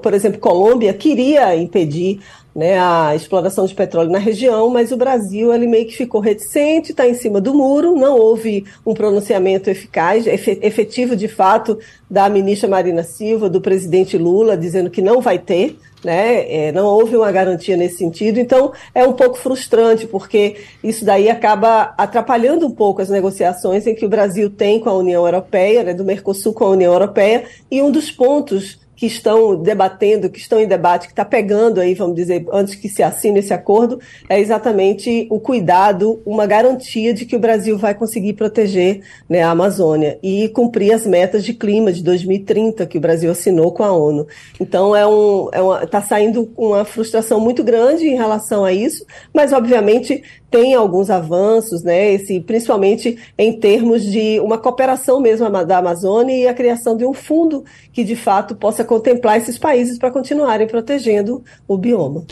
[0.00, 2.20] por exemplo, Colômbia, queria impedir
[2.54, 6.90] né, a exploração de petróleo na região, mas o Brasil ele meio que ficou reticente,
[6.90, 11.78] está em cima do muro, não houve um pronunciamento eficaz, efetivo de fato,
[12.10, 16.50] da ministra Marina Silva, do presidente Lula, dizendo que não vai ter, né?
[16.50, 21.28] É, não houve uma garantia nesse sentido, então é um pouco frustrante, porque isso daí
[21.28, 25.84] acaba atrapalhando um pouco as negociações em que o Brasil tem com a União Europeia,
[25.84, 30.38] né, do Mercosul com a União Europeia, e um dos pontos que estão debatendo, que
[30.38, 33.98] estão em debate, que está pegando aí, vamos dizer, antes que se assine esse acordo,
[34.28, 39.52] é exatamente o cuidado, uma garantia de que o Brasil vai conseguir proteger né, a
[39.52, 43.90] Amazônia e cumprir as metas de clima de 2030 que o Brasil assinou com a
[43.90, 44.26] ONU.
[44.60, 49.54] Então é um, é está saindo uma frustração muito grande em relação a isso, mas
[49.54, 56.36] obviamente tem alguns avanços, né, esse, principalmente em termos de uma cooperação mesmo da Amazônia
[56.36, 60.66] e a criação de um fundo que de fato possa contemplar esses países para continuarem
[60.66, 62.24] protegendo o bioma.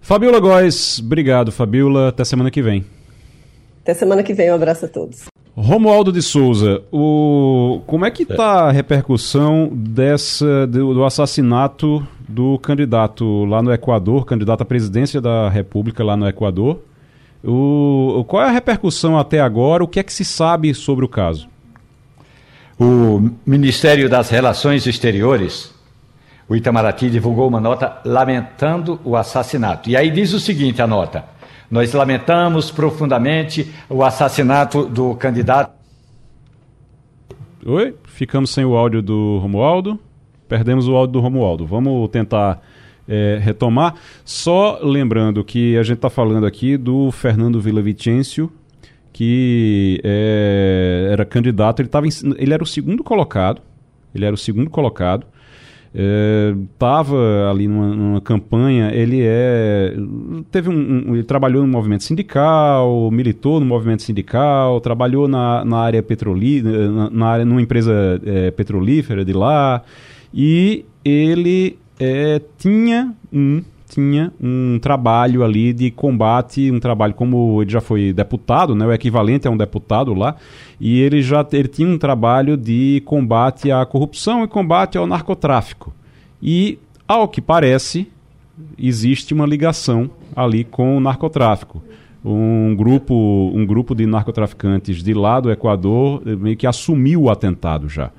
[0.00, 2.08] Fabiola Góes, obrigado, Fabiola.
[2.08, 2.84] Até semana que vem.
[3.82, 5.24] Até semana que vem, um abraço a todos.
[5.54, 7.82] Romualdo de Souza, o...
[7.86, 14.24] como é que está a repercussão dessa, do, do, assassinato do candidato lá no Equador,
[14.24, 16.80] candidato à presidência da República lá no Equador?
[17.44, 19.82] O, qual é a repercussão até agora?
[19.82, 21.48] O que é que se sabe sobre o caso?
[22.78, 25.74] O Ministério das Relações Exteriores,
[26.48, 29.90] o Itamaraty, divulgou uma nota lamentando o assassinato.
[29.90, 31.24] E aí diz o seguinte: a nota.
[31.70, 35.72] Nós lamentamos profundamente o assassinato do candidato.
[37.64, 39.98] Oi, ficamos sem o áudio do Romualdo.
[40.48, 41.66] Perdemos o áudio do Romualdo.
[41.66, 42.60] Vamos tentar
[43.08, 43.94] é, retomar.
[44.24, 48.50] Só lembrando que a gente está falando aqui do Fernando Villavicencio,
[49.12, 53.60] que é, era candidato, ele, tava, ele era o segundo colocado,
[54.14, 55.26] ele era o segundo colocado,
[56.72, 59.94] estava é, ali numa, numa, campanha, ele é
[60.50, 60.72] teve um,
[61.08, 66.90] um, ele trabalhou no movimento sindical, militou no movimento sindical, trabalhou na, na área petrolífera,
[66.90, 69.82] na, na, área numa empresa é, petrolífera de lá.
[70.32, 77.70] E ele é, tinha um tinha um trabalho ali de combate, um trabalho como ele
[77.70, 80.34] já foi deputado, né, o equivalente a um deputado lá,
[80.80, 85.92] e ele já ele tinha um trabalho de combate à corrupção e combate ao narcotráfico.
[86.42, 88.08] E, ao que parece,
[88.78, 91.82] existe uma ligação ali com o narcotráfico.
[92.24, 97.88] Um grupo, um grupo de narcotraficantes de lá do Equador meio que assumiu o atentado
[97.90, 98.10] já.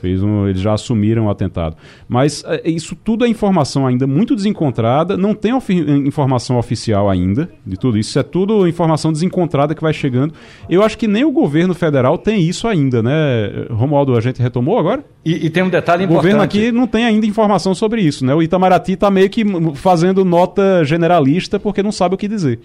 [0.00, 1.76] Fez um, eles já assumiram o atentado.
[2.08, 7.50] Mas é, isso tudo é informação ainda muito desencontrada, não tem ofi informação oficial ainda
[7.66, 8.10] de tudo isso.
[8.10, 10.34] Isso é tudo informação desencontrada que vai chegando.
[10.68, 13.66] Eu acho que nem o governo federal tem isso ainda, né?
[13.70, 15.04] Romualdo, a gente retomou agora?
[15.24, 16.18] E, e tem um detalhe importante.
[16.18, 18.34] O governo aqui não tem ainda informação sobre isso, né?
[18.34, 22.60] O Itamaraty está meio que fazendo nota generalista porque não sabe o que dizer.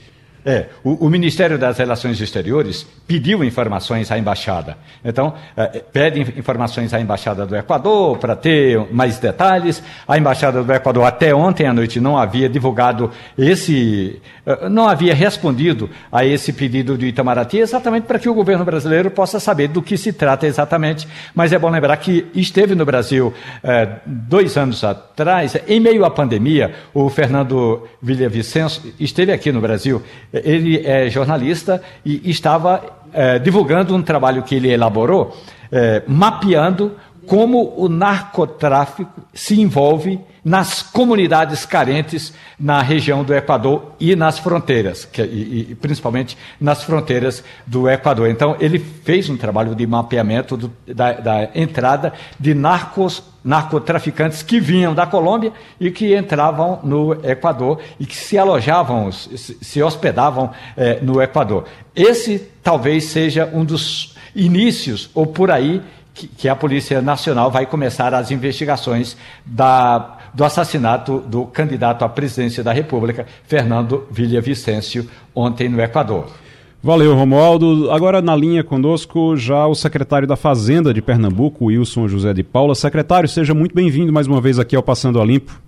[0.45, 4.77] É, o, o, Ministério das Relações Exteriores pediu informações à embaixada.
[5.03, 9.83] Então, é, pede informações à embaixada do Equador para ter mais detalhes.
[10.07, 15.13] A embaixada do Equador até ontem à noite não havia divulgado esse, é, não havia
[15.13, 19.81] respondido a esse pedido do Itamaraty, exatamente para que o governo brasileiro possa saber do
[19.81, 21.07] que se trata exatamente.
[21.35, 26.09] Mas é bom lembrar que esteve no Brasil é, dois anos atrás, em meio à
[26.09, 30.01] pandemia, o Fernando Villavicencio esteve aqui no Brasil
[30.43, 32.83] ele é jornalista e estava
[33.13, 35.35] é, divulgando um trabalho que ele elaborou,
[35.71, 36.95] é, mapeando
[37.27, 45.03] como o narcotráfico se envolve nas comunidades carentes na região do Equador e nas fronteiras,
[45.03, 48.29] que, e, e, principalmente nas fronteiras do Equador.
[48.29, 54.57] Então, ele fez um trabalho de mapeamento do, da, da, entrada de narcos, narcotraficantes que
[54.57, 55.51] vinham da Colômbia
[55.81, 61.65] e que entravam no Equador e que se alojavam, se, se hospedavam eh, no Equador.
[61.93, 65.81] Esse talvez seja um dos inícios, ou por aí,
[66.17, 69.15] que, que a Polícia Nacional vai começar as investigações
[69.45, 76.25] da, do assassinato do candidato à presidência da República, Fernando Vicêncio, ontem no Equador.
[76.81, 77.91] Valeu, Romualdo.
[77.91, 82.73] Agora na linha conosco já o secretário da Fazenda de Pernambuco, Wilson José de Paula.
[82.73, 85.59] Secretário, seja muito bem-vindo mais uma vez aqui ao Passando a Limpo.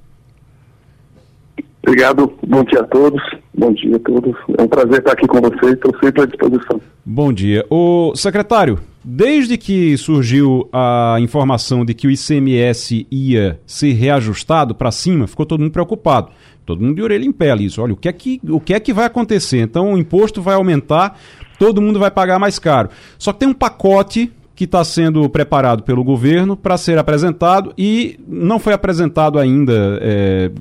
[1.84, 3.22] Obrigado, bom dia a todos.
[3.58, 4.36] Bom dia a todos.
[4.58, 6.80] É um prazer estar aqui com vocês, estou sempre à disposição.
[7.06, 7.66] Bom dia.
[7.70, 8.80] O secretário,
[9.12, 15.48] desde que surgiu a informação de que o ICMS ia ser reajustado para cima, ficou
[15.48, 16.30] todo mundo preocupado.
[16.64, 17.68] Todo mundo de orelha em pé ali.
[17.80, 19.62] Olha, o que, é que, o que é que vai acontecer?
[19.62, 21.20] Então o imposto vai aumentar,
[21.58, 22.90] todo mundo vai pagar mais caro.
[23.18, 28.20] Só que tem um pacote que está sendo preparado pelo governo para ser apresentado e
[28.28, 30.52] não foi apresentado ainda é,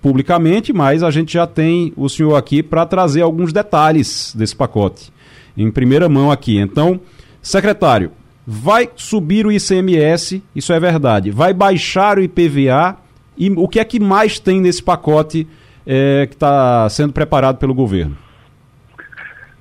[0.00, 5.12] publicamente, mas a gente já tem o senhor aqui para trazer alguns detalhes desse pacote
[5.56, 6.58] em primeira mão aqui.
[6.58, 7.00] Então,
[7.44, 8.10] secretário,
[8.46, 12.96] vai subir o ICMS, isso é verdade, vai baixar o IPVA
[13.36, 15.46] e o que é que mais tem nesse pacote
[15.86, 18.16] é, que está sendo preparado pelo governo?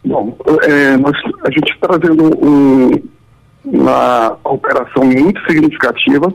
[0.05, 1.15] Bom, é, nós,
[1.45, 2.91] a gente está trazendo um,
[3.65, 6.33] uma operação muito significativa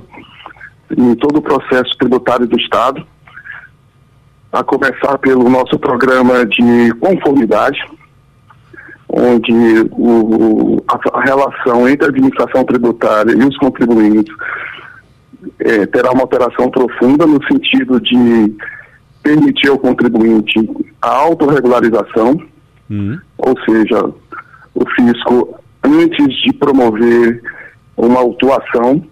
[0.96, 3.06] em todo o processo tributário do Estado,
[4.50, 7.78] a começar pelo nosso programa de conformidade,
[9.18, 9.52] onde
[9.92, 14.34] o, a, a, relação entre a administração tributária e os contribuintes
[15.58, 18.54] é, terá uma operação profunda no sentido de
[19.22, 20.54] permitir ao contribuinte
[21.02, 22.40] a autorregularização,
[22.88, 23.18] uhum.
[23.38, 24.04] ou seja,
[24.74, 27.42] o fisco antes de promover
[27.96, 29.02] uma autuação,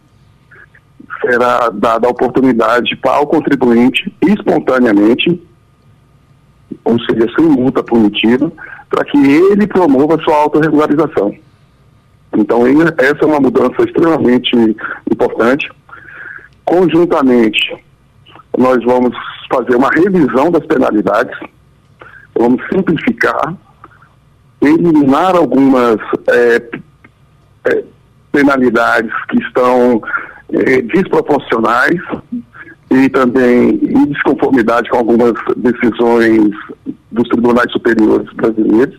[1.21, 5.43] será dada a oportunidade para o contribuinte espontaneamente,
[6.85, 8.51] ou seja, sem multa punitiva,
[8.89, 11.35] para que ele promova sua autorregularização.
[12.37, 12.63] Então,
[12.99, 14.51] essa é uma mudança extremamente
[15.11, 15.71] importante.
[16.65, 17.77] Conjuntamente,
[18.57, 19.17] nós vamos
[19.51, 21.39] fazer uma revisão das penalidades,
[22.35, 23.57] vamos simplificar
[24.61, 25.97] eliminar algumas
[26.29, 26.63] é,
[27.71, 27.85] é,
[28.33, 30.03] penalidades que estão
[30.53, 32.01] é, desproporcionais
[32.97, 36.51] e também em desconformidade com algumas decisões
[37.13, 38.99] dos tribunais superiores brasileiros.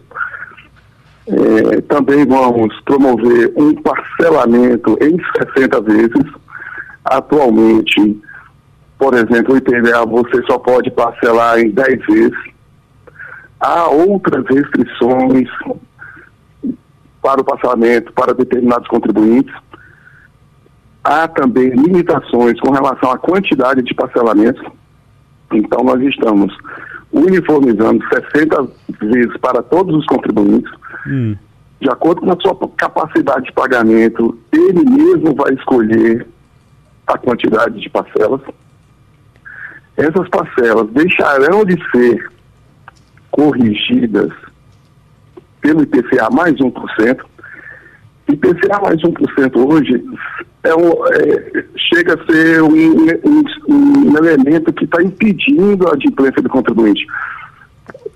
[1.27, 5.17] É, também vamos promover um parcelamento em
[5.55, 6.31] 60 vezes.
[7.03, 8.21] Atualmente,
[8.99, 12.57] por exemplo, o IPVA você só pode parcelar em 10 vezes
[13.59, 15.49] há outras restrições
[17.21, 19.53] para o passamento para determinados contribuintes.
[21.07, 24.61] Há também limitações com relação à quantidade de parcelamentos.
[25.53, 26.53] Então, nós estamos
[27.13, 28.03] uniformizando
[28.33, 28.67] 60
[28.99, 30.69] vezes para todos os contribuintes.
[31.07, 31.37] Hum.
[31.79, 36.27] De acordo com a sua capacidade de pagamento, ele mesmo vai escolher
[37.07, 38.41] a quantidade de parcelas.
[39.95, 42.29] Essas parcelas deixarão de ser
[43.31, 44.33] corrigidas
[45.61, 47.21] pelo IPCA mais 1%.
[48.27, 50.03] IPCA mais 1% hoje
[50.68, 51.63] é um, é,
[51.93, 57.05] chega a ser um, um, um elemento que está impedindo a adimplência do contribuinte.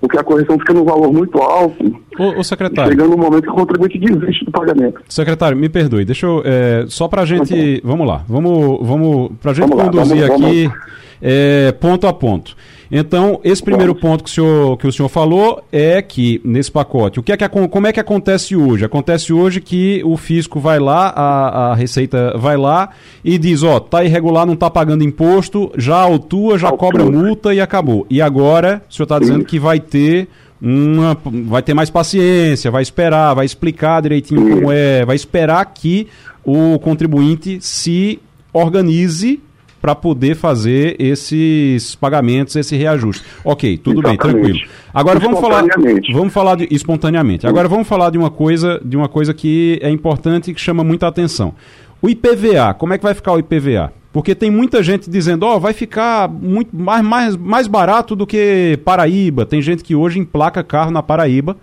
[0.00, 2.00] Porque a correção fica num valor muito alto.
[2.18, 2.90] Ô, ô secretário.
[2.90, 5.00] Chegando no momento que o contribuinte desiste do pagamento.
[5.08, 6.42] Secretário, me perdoe, deixa eu.
[6.44, 7.80] É, só para a gente.
[7.84, 10.78] Vamos lá, vamos, vamos para a gente vamos conduzir lá, vamos, aqui vamos.
[11.20, 12.56] É, ponto a ponto.
[12.94, 17.18] Então, esse primeiro ponto que o, senhor, que o senhor falou é que, nesse pacote,
[17.18, 18.84] o que é que, como é que acontece hoje?
[18.84, 22.90] Acontece hoje que o fisco vai lá, a, a Receita vai lá
[23.24, 26.90] e diz, ó, tá irregular, não tá pagando imposto, já autua, já autua.
[26.90, 28.06] cobra multa e acabou.
[28.10, 30.28] E agora, o senhor está dizendo que vai ter
[30.60, 36.08] uma, vai ter mais paciência, vai esperar, vai explicar direitinho como é, vai esperar que
[36.44, 38.20] o contribuinte se
[38.52, 39.40] organize
[39.82, 43.24] para poder fazer esses pagamentos, esse reajuste.
[43.44, 44.22] Ok, tudo Exatamente.
[44.22, 44.70] bem, tranquilo.
[44.94, 45.64] Agora vamos falar,
[46.12, 47.48] vamos falar de espontaneamente.
[47.48, 50.84] Agora vamos falar de uma coisa, de uma coisa que é importante e que chama
[50.84, 51.52] muita atenção.
[52.00, 53.92] O IPVA, como é que vai ficar o IPVA?
[54.12, 58.24] Porque tem muita gente dizendo, ó, oh, vai ficar muito mais, mais, mais barato do
[58.26, 59.44] que Paraíba.
[59.44, 61.56] Tem gente que hoje emplaca carro na Paraíba,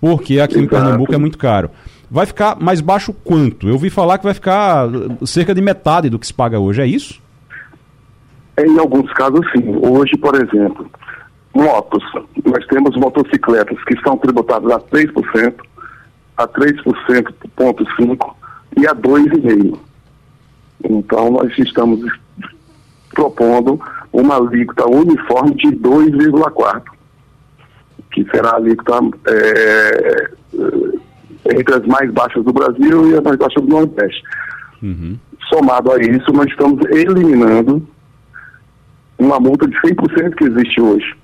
[0.00, 0.64] porque aqui Exato.
[0.64, 1.70] em Pernambuco é muito caro.
[2.10, 3.68] Vai ficar mais baixo quanto?
[3.68, 4.88] Eu ouvi falar que vai ficar
[5.26, 7.20] cerca de metade do que se paga hoje, é isso?
[8.58, 9.78] Em alguns casos, sim.
[9.82, 10.90] Hoje, por exemplo,
[11.54, 12.02] motos,
[12.44, 15.54] nós temos motocicletas que são tributadas a 3%,
[16.36, 18.34] a 3,5%
[18.76, 19.78] e a 2,5%.
[20.84, 22.00] Então, nós estamos
[23.10, 23.80] propondo
[24.12, 26.82] uma alíquota uniforme de 2,4%,
[28.12, 30.30] que será a alíquota é,
[31.52, 34.22] entre as mais baixas do Brasil e as mais baixas do Nordeste.
[34.82, 35.18] Uhum.
[35.48, 37.86] Somado a isso, nós estamos eliminando
[39.18, 41.16] uma multa de 100% que existe hoje,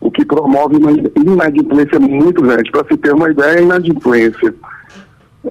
[0.00, 2.70] o que promove uma inadimplência muito grande.
[2.70, 4.54] Para se ter uma ideia, a inadimplência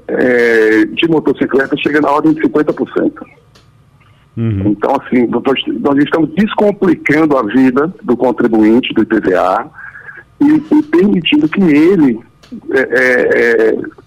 [0.08, 3.12] é, de motocicleta chega na ordem de 50%.
[4.38, 4.70] Uhum.
[4.70, 9.70] Então, assim, nós estamos descomplicando a vida do contribuinte do IPVA
[10.39, 12.20] e, e permitindo que ele
[12.72, 14.00] é, é, é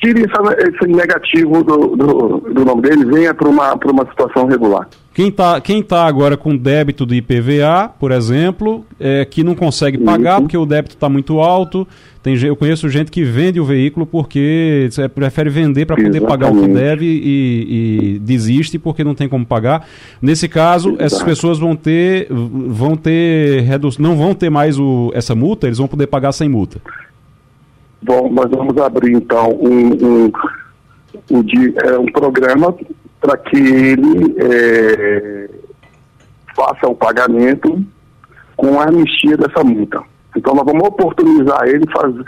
[0.00, 4.88] tire essa, esse negativo do, do, do, nome dele, venha para uma, uma situação regular.
[5.20, 9.98] Quem está quem tá agora com débito de IPVA, por exemplo, é, que não consegue
[9.98, 10.40] pagar Isso.
[10.40, 11.86] porque o débito está muito alto.
[12.22, 16.50] Tem, eu conheço gente que vende o veículo porque é, prefere vender para poder pagar
[16.50, 19.86] o que deve e, e, desiste porque não tem como pagar.
[20.22, 21.04] Nesse caso, Exato.
[21.04, 23.90] essas pessoas vão ter, vão ter redu...
[23.98, 26.80] não vão ter mais o, essa multa, eles vão poder pagar sem multa.
[28.00, 30.32] Bom, nós vamos abrir então um, um,
[31.30, 31.44] um,
[31.84, 32.74] é, um programa
[33.20, 35.50] para que ele é,
[36.56, 37.84] faça o pagamento
[38.56, 40.02] com a anistia dessa multa.
[40.36, 42.24] Então nós vamos oportunizar ele fazer,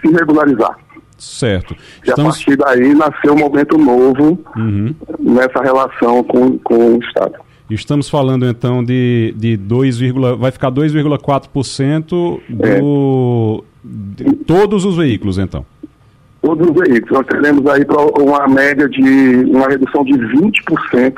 [0.00, 0.78] se regularizar.
[1.16, 1.74] Certo.
[2.04, 2.20] E Estamos...
[2.20, 4.94] a partir daí nasceu um momento novo uhum.
[5.18, 7.34] nessa relação com, com o Estado.
[7.70, 10.00] Estamos falando então de, de 2,
[10.38, 14.24] vai ficar 2,4% do, é.
[14.24, 15.64] de todos os veículos então.
[16.42, 17.10] Todos os veículos.
[17.10, 17.84] Nós teremos aí
[18.18, 21.14] uma média de uma redução de 20%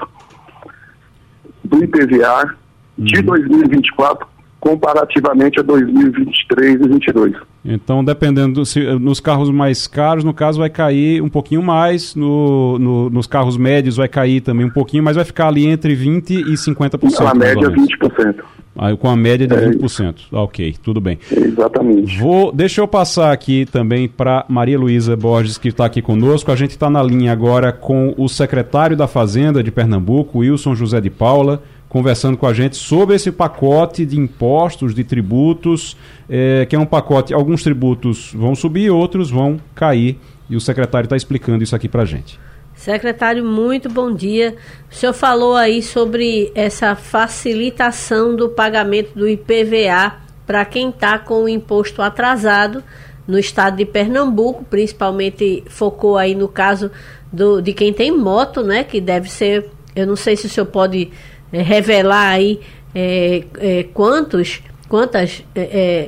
[1.64, 2.54] do IPVA
[2.98, 3.26] de uhum.
[3.26, 7.34] 2024 comparativamente a 2023 e 2022.
[7.64, 12.78] Então, dependendo, se, nos carros mais caros, no caso, vai cair um pouquinho mais, no,
[12.78, 16.30] no, nos carros médios vai cair também um pouquinho, mas vai ficar ali entre 20%
[16.30, 17.26] e 50%.
[17.26, 18.44] A média 20%.
[18.76, 20.16] Ah, com a média de é 20%.
[20.16, 20.28] Isso.
[20.32, 21.18] Ok, tudo bem.
[21.30, 22.18] Exatamente.
[22.18, 26.50] Vou, deixa eu passar aqui também para Maria Luísa Borges, que está aqui conosco.
[26.50, 31.00] A gente está na linha agora com o secretário da Fazenda de Pernambuco, Wilson José
[31.00, 31.62] de Paula
[31.92, 35.94] conversando com a gente sobre esse pacote de impostos, de tributos,
[36.26, 40.18] é, que é um pacote, alguns tributos vão subir, outros vão cair,
[40.48, 42.40] e o secretário está explicando isso aqui para a gente.
[42.74, 44.56] Secretário, muito bom dia.
[44.90, 50.14] O senhor falou aí sobre essa facilitação do pagamento do IPVA
[50.46, 52.82] para quem está com o imposto atrasado
[53.26, 56.90] no estado de Pernambuco, principalmente focou aí no caso
[57.32, 58.82] do, de quem tem moto, né?
[58.84, 61.10] Que deve ser, eu não sei se o senhor pode
[61.52, 62.60] é, revelar aí
[62.94, 65.44] é, é, quantos, quantas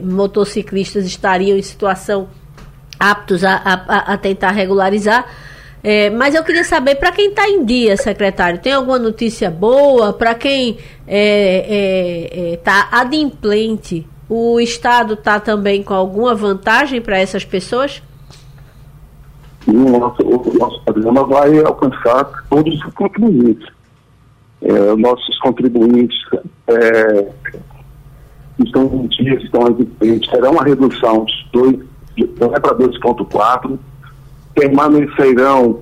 [0.03, 2.29] motociclistas estariam em situação
[2.99, 5.27] aptos a, a, a tentar regularizar.
[5.85, 10.15] É, mas eu queria saber, para quem está em dia, secretário, tem alguma notícia boa?
[10.15, 18.03] Para quem está adimplente, o Estado está também com alguma vantagem para essas pessoas?
[19.67, 23.75] o nosso, o nosso programa vai alcançar todos os contribuintes
[24.65, 26.17] é, nossos contribuintes
[26.69, 27.29] é,
[28.65, 31.79] estão em dias, estão adimplentes, terão uma redução de 2,
[32.39, 33.79] vai para 2,4,
[34.55, 35.81] permanecerão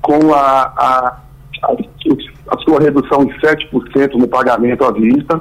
[0.00, 1.20] com a, a,
[1.62, 1.72] a,
[2.48, 5.40] a, sua redução de 7% no pagamento à vista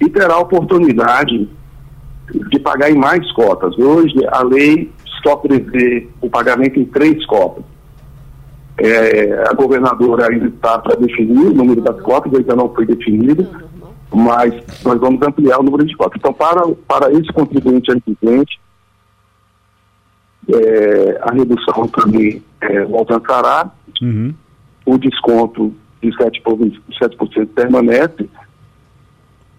[0.00, 1.48] e terá a oportunidade
[2.50, 3.76] de pagar em mais cotas.
[3.78, 4.92] Hoje, a lei
[5.22, 7.64] só prevê o pagamento em três cotas.
[8.78, 13.48] É, a governadora ainda está para definir o número das cotas, ainda não foi definido,
[14.14, 16.18] mas nós vamos ampliar o número de cotas.
[16.18, 18.60] Então, para, para esse contribuinte adquirente,
[20.48, 23.70] é, a redução também é, alcançará,
[24.00, 24.34] uhum.
[24.86, 28.28] o desconto de 7%, 7 permanece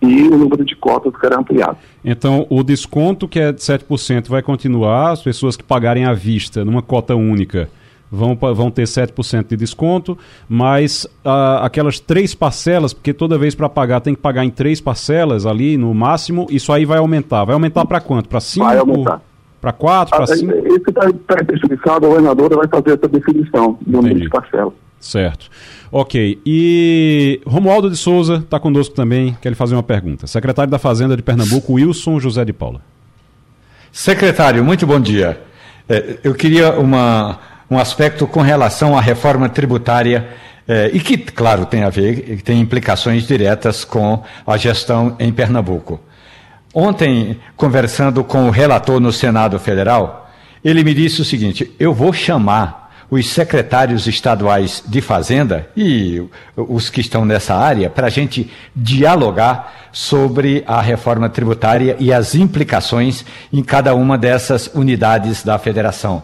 [0.02, 1.78] e o número de cotas será ampliado.
[2.04, 6.64] Então, o desconto que é de 7% vai continuar, as pessoas que pagarem à vista
[6.64, 7.70] numa cota única
[8.12, 10.18] vão, vão ter 7% de desconto,
[10.48, 14.82] mas ah, aquelas três parcelas, porque toda vez para pagar tem que pagar em três
[14.82, 17.44] parcelas ali no máximo, isso aí vai aumentar.
[17.44, 18.30] Vai aumentar para quanto?
[18.30, 18.66] Para 5?
[18.66, 19.22] Vai aumentar.
[19.62, 20.16] Para 4?
[20.16, 20.68] Para 5?
[20.68, 24.74] Isso está tá especificado, a governadora vai fazer essa definição no número de parcelas.
[24.99, 25.49] Certo.
[25.91, 26.39] Ok.
[26.45, 30.28] E Romualdo de Souza está conosco também, quer lhe fazer uma pergunta.
[30.28, 32.82] Secretário da Fazenda de Pernambuco, Wilson José de Paula.
[33.91, 35.41] Secretário, muito bom dia.
[35.88, 37.39] É, eu queria uma,
[37.70, 40.28] um aspecto com relação à reforma tributária
[40.68, 45.99] é, e que, claro, tem a ver, tem implicações diretas com a gestão em Pernambuco.
[46.74, 50.30] Ontem, conversando com o relator no Senado Federal,
[50.64, 56.22] ele me disse o seguinte: eu vou chamar os secretários estaduais de Fazenda e
[56.56, 62.36] os que estão nessa área para a gente dialogar sobre a reforma tributária e as
[62.36, 66.24] implicações em cada uma dessas unidades da federação.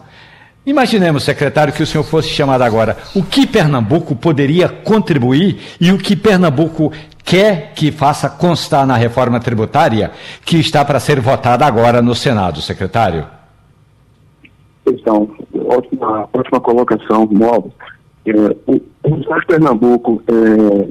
[0.64, 2.96] Imaginemos, secretário, que o senhor fosse chamado agora.
[3.14, 6.92] O que Pernambuco poderia contribuir e o que Pernambuco
[7.26, 10.12] quer que faça constar na reforma tributária
[10.44, 13.26] que está para ser votada agora no Senado, secretário?
[14.86, 15.28] Então,
[15.66, 17.72] ótima, ótima colocação, Móvel.
[18.24, 18.32] É,
[18.66, 20.88] o, Estado de Pernambuco é,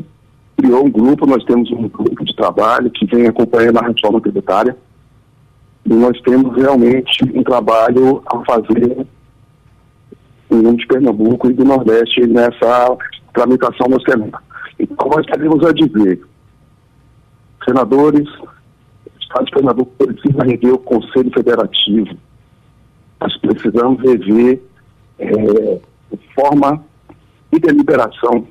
[0.57, 4.75] criou um grupo, nós temos um grupo de trabalho que vem acompanhando a reforma tributária
[5.85, 9.07] e nós temos realmente um trabalho a fazer
[10.49, 12.97] nome de Pernambuco e do Nordeste nessa
[13.33, 14.44] tramitação no Senado.
[14.79, 16.21] Nós queremos a dizer,
[17.63, 18.49] senadores, o
[19.19, 22.17] Estado de Pernambuco precisa rever o Conselho Federativo.
[23.19, 24.61] Nós precisamos rever
[25.19, 25.79] é,
[26.35, 26.83] forma
[27.51, 28.47] de deliberação,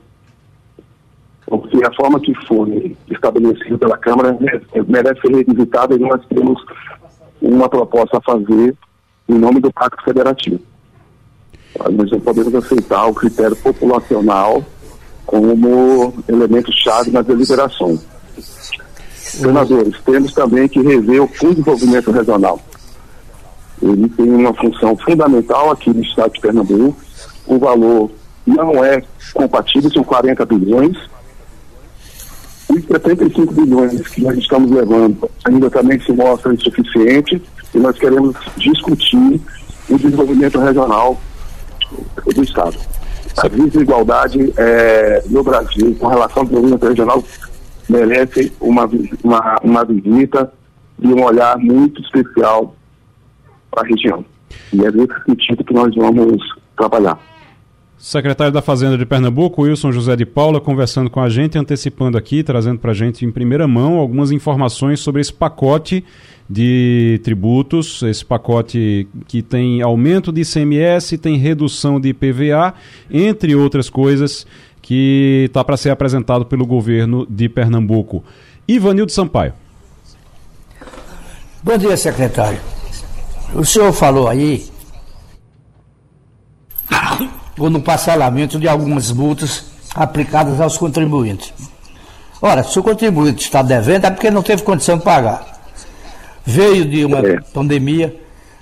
[1.47, 4.37] porque a forma que foi estabelecida pela Câmara
[4.89, 6.65] merece ser revisitada e nós temos
[7.41, 8.75] uma proposta a fazer
[9.29, 10.61] em nome do Pacto Federativo.
[11.79, 14.65] Nós não podemos aceitar o critério populacional
[15.35, 17.99] como elemento-chave nas deliberações.
[19.17, 22.61] Senadores, temos também que rever o Fundo de Desenvolvimento Regional.
[23.83, 26.97] Ele tem uma função fundamental aqui no estado de Pernambuco.
[27.49, 28.13] O valor
[28.47, 30.97] não é compatível, são 40 bilhões.
[32.69, 37.43] Os 75 bilhões que nós estamos levando ainda também se mostra insuficiente
[37.75, 39.41] e nós queremos discutir
[39.91, 41.21] o desenvolvimento regional
[42.25, 42.79] do Estado.
[43.37, 47.25] A desigualdade é, no Brasil com relação ao desenvolvimento regional
[47.89, 48.89] merece uma,
[49.23, 50.53] uma, uma visita
[51.01, 52.75] e um olhar muito especial
[53.71, 54.25] para a região.
[54.73, 56.43] E é nesse sentido que nós vamos
[56.77, 57.19] trabalhar.
[58.05, 62.43] Secretário da Fazenda de Pernambuco, Wilson José de Paula, conversando com a gente, antecipando aqui,
[62.43, 66.05] trazendo para a gente em primeira mão algumas informações sobre esse pacote
[66.49, 72.75] de tributos, esse pacote que tem aumento de ICMS, tem redução de IPVA,
[73.11, 74.47] entre outras coisas,
[74.83, 78.23] que está para ser apresentado pelo governo de Pernambuco.
[78.69, 79.55] Ivanildo Sampaio.
[81.63, 82.61] Bom dia, secretário.
[83.55, 84.67] O senhor falou aí
[87.57, 91.53] no parcelamento de algumas multas aplicadas aos contribuintes.
[92.43, 95.61] Ora, se o contribuinte está devendo é porque não teve condição de pagar.
[96.45, 97.41] Veio de uma é.
[97.41, 98.15] pandemia,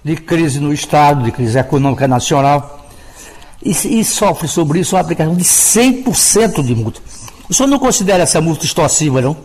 [0.05, 2.87] de crise no Estado, de crise econômica nacional,
[3.63, 7.01] e, e sofre sobre isso uma aplicação de 100% de multa.
[7.49, 9.37] O senhor não considera essa multa extorsiva, não?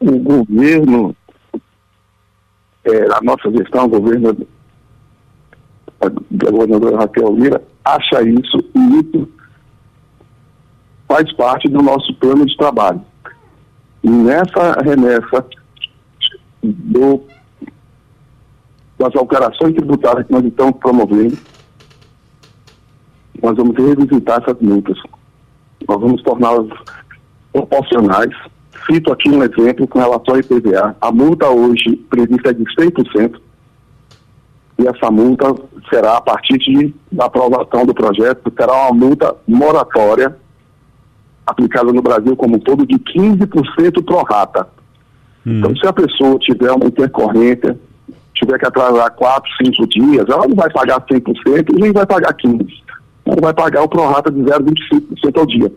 [0.00, 1.14] O governo
[2.84, 4.36] é, a nossa gestão, o governo
[6.00, 9.28] da governadora Raquel Lira, acha isso e isso
[11.08, 13.00] faz parte do nosso plano de trabalho.
[14.02, 15.44] E nessa remessa
[16.62, 17.22] do,
[18.98, 21.36] das alterações tributárias que nós estamos promovendo,
[23.42, 24.98] nós vamos revisitar essas multas.
[25.88, 26.68] Nós vamos torná-las
[27.52, 28.34] proporcionais
[28.90, 30.96] Cito aqui um exemplo com relação ao IPVA.
[30.98, 33.38] A multa hoje prevista é de 100%,
[34.78, 35.54] e essa multa
[35.88, 40.36] será, a partir de, da aprovação do projeto, será uma multa moratória
[41.46, 44.68] aplicada no Brasil como um todo de 15% pro rata.
[45.46, 45.58] Hum.
[45.58, 47.78] Então, se a pessoa tiver uma intercorrência,
[48.34, 52.34] tiver que atrasar 4, 5 dias, ela não vai pagar 100% e nem vai pagar
[52.34, 52.68] 15%.
[53.24, 55.72] Ela vai pagar o prorata de 0,25% ao dia.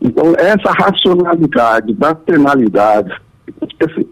[0.00, 3.16] Então, essa racionalidade das penalidades,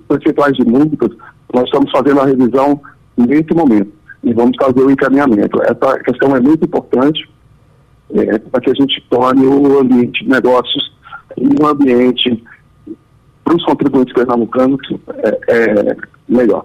[0.08, 1.10] percentuais de multas,
[1.52, 2.80] nós estamos fazendo a revisão
[3.16, 5.62] nesse momento e vamos fazer o encaminhamento.
[5.62, 7.28] Essa questão é muito importante
[8.14, 10.94] é, para que a gente torne o ambiente de negócios
[11.36, 12.42] um ambiente
[13.42, 14.80] para os contribuintes pernambucanos
[15.18, 15.96] é, é
[16.28, 16.62] melhor.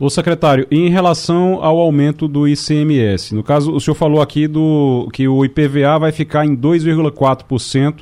[0.00, 5.08] O secretário, em relação ao aumento do ICMS, no caso, o senhor falou aqui do
[5.12, 7.96] que o IPVA vai ficar em 2,4%.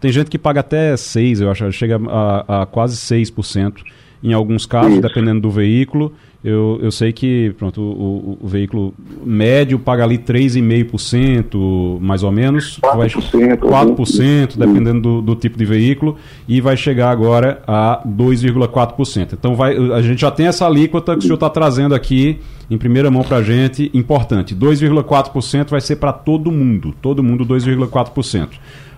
[0.00, 3.82] Tem gente que paga até 6%, eu acho, chega a, a quase 6%
[4.22, 6.12] em alguns casos, dependendo do veículo.
[6.46, 8.94] Eu, eu sei que pronto, o, o, o veículo
[9.24, 12.78] médio paga ali 3,5%, mais ou menos.
[12.80, 13.58] 4%.
[13.58, 16.16] 4%, dependendo do, do, tipo de veículo,
[16.46, 19.32] e vai chegar agora a 2,4%.
[19.32, 22.38] Então vai, a gente já tem essa alíquota que o senhor está trazendo aqui
[22.70, 24.54] em primeira mão para a gente, importante.
[24.54, 28.50] 2,4% vai ser para todo mundo, todo mundo 2,4%.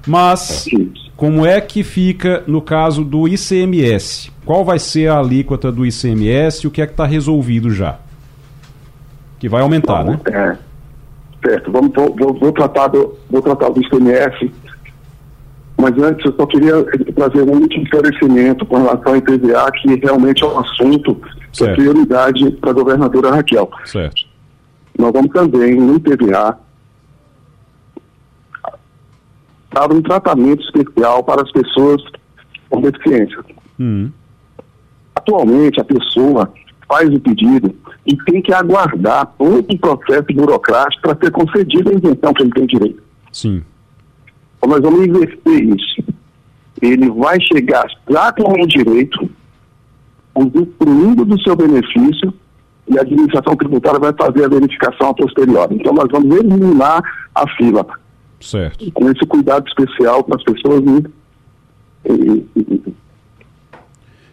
[0.07, 0.67] Mas
[1.17, 4.31] como é que fica no caso do ICMS?
[4.45, 7.99] Qual vai ser a alíquota do ICMS e o que é que está resolvido já?
[9.39, 10.19] Que vai aumentar, né?
[10.27, 10.57] É,
[11.45, 14.51] certo, Vamos, vou, vou, vou, tratar do, vou tratar do ICMS,
[15.77, 16.85] mas antes eu só queria
[17.15, 21.21] trazer um último esclarecimento com relação ao IPVA, que realmente é um assunto
[21.53, 23.71] que é prioridade para a governadora Raquel.
[23.85, 24.23] Certo.
[24.99, 26.59] Nós vamos também, no IPVA,
[29.73, 32.03] dar um tratamento especial para as pessoas
[32.69, 33.45] com deficiência.
[33.79, 34.11] Hum.
[35.15, 36.53] Atualmente, a pessoa
[36.89, 37.75] faz o pedido
[38.07, 42.53] e tem que aguardar todo o processo burocrático para ser concedida a isenção que ele
[42.53, 43.03] tem direito.
[43.33, 43.63] Sim.
[44.57, 46.03] Então, nós vamos inverter isso.
[46.81, 49.29] Ele vai chegar já com o direito,
[50.35, 52.33] usufruindo do seu benefício,
[52.89, 55.75] e a administração tributária vai fazer a verificação a posteriori.
[55.75, 57.03] Então, nós vamos eliminar
[57.35, 57.87] a fila.
[58.41, 58.91] Certo.
[58.93, 60.83] Com esse cuidado especial para as pessoas.
[60.85, 61.03] Né?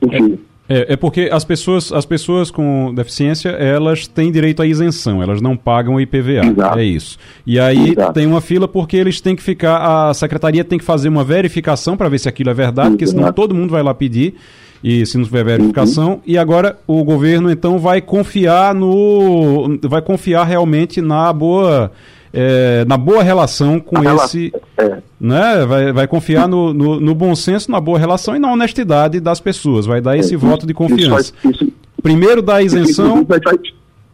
[0.01, 0.39] Enfim.
[0.68, 5.39] É, é, porque as pessoas, as pessoas com deficiência, elas têm direito à isenção, elas
[5.39, 6.45] não pagam IPVA.
[6.45, 6.80] Exato.
[6.80, 7.20] É isso.
[7.45, 8.14] E aí Exato.
[8.14, 11.95] tem uma fila porque eles têm que ficar, a secretaria tem que fazer uma verificação
[11.95, 14.36] para ver se aquilo é verdade, porque senão todo mundo vai lá pedir
[14.84, 16.22] e se não tiver verificação, uhum.
[16.26, 21.91] e agora o governo então vai confiar no vai confiar realmente na boa
[22.38, 24.53] é, na boa relação com A esse.
[24.77, 24.97] É.
[25.19, 25.65] Né?
[25.65, 29.39] Vai, vai confiar no, no, no, bom senso, na boa relação e na honestidade das
[29.39, 29.86] pessoas.
[29.86, 31.33] Vai dar esse É, voto de confiança.
[31.43, 31.73] Isso, isso,
[32.03, 33.25] Primeiro da isenção.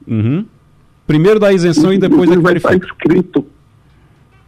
[0.07, 0.45] Uhum.
[1.07, 3.45] Primeiro da isenção e depois é que vai estar escrito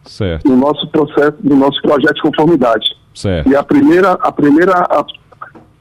[0.05, 2.85] Certo, no nosso processo, no nosso projeto de conformidade.
[3.13, 3.49] certo.
[3.49, 5.05] E a primeira, a primeira, a,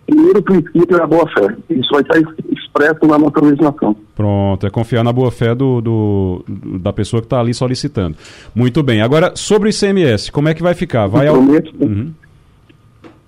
[0.06, 1.56] primeiro princípio é a boa fé.
[1.70, 2.18] Isso vai estar
[2.52, 3.96] expresso na nossa legislação.
[4.14, 6.44] Pronto, é confiar na boa fé do, do-
[6.80, 8.16] da pessoa que está ali solicitando.
[8.54, 9.00] Muito bem.
[9.02, 11.06] Agora, sobre o ICMS, como é que vai ficar?
[11.06, 11.34] Vai ao...
[11.36, 12.12] Prometo Uhum.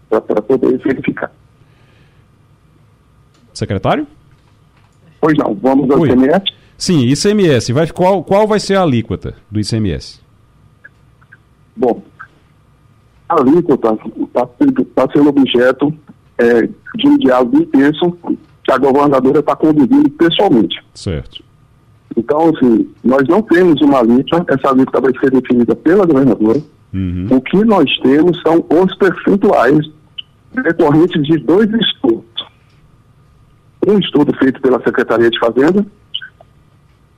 [0.09, 1.31] para poder verificar.
[3.53, 4.07] Secretário?
[5.21, 6.09] Pois não, vamos ao Oi.
[6.11, 6.45] ICMS.
[6.77, 7.73] Sim, ICMS.
[7.73, 10.21] Vai, qual, qual vai ser a alíquota do ICMS?
[11.77, 12.03] Bom,
[13.29, 13.97] a alíquota
[14.27, 14.47] está
[14.95, 15.95] tá sendo objeto
[16.39, 18.19] é, de um diálogo intenso
[18.65, 20.83] que a governadora está conduzindo pessoalmente.
[20.95, 21.43] Certo.
[22.17, 26.61] Então, assim, nós não temos uma alíquota, essa alíquota vai ser definida pela governadora.
[26.93, 27.27] Uhum.
[27.31, 29.81] O que nós temos são os percentuais
[30.63, 32.25] decorrentes de dois estudos.
[33.87, 35.85] Um estudo feito pela Secretaria de Fazenda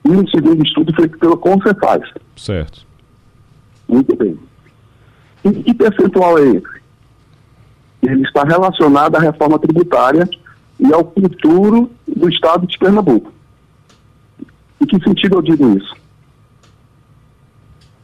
[0.03, 2.03] e um segundo estudo feito pelo Concefaz.
[2.35, 2.85] Certo.
[3.87, 4.37] Muito bem.
[5.45, 6.77] E que percentual é esse?
[8.07, 10.27] Ele está relacionado à reforma tributária
[10.79, 13.31] e ao futuro do Estado de Pernambuco.
[14.81, 15.93] Em que sentido eu digo isso?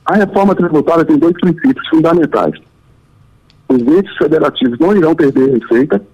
[0.05, 2.53] A reforma tributária tem dois princípios fundamentais.
[3.69, 6.05] Os entes federativos não irão perder receita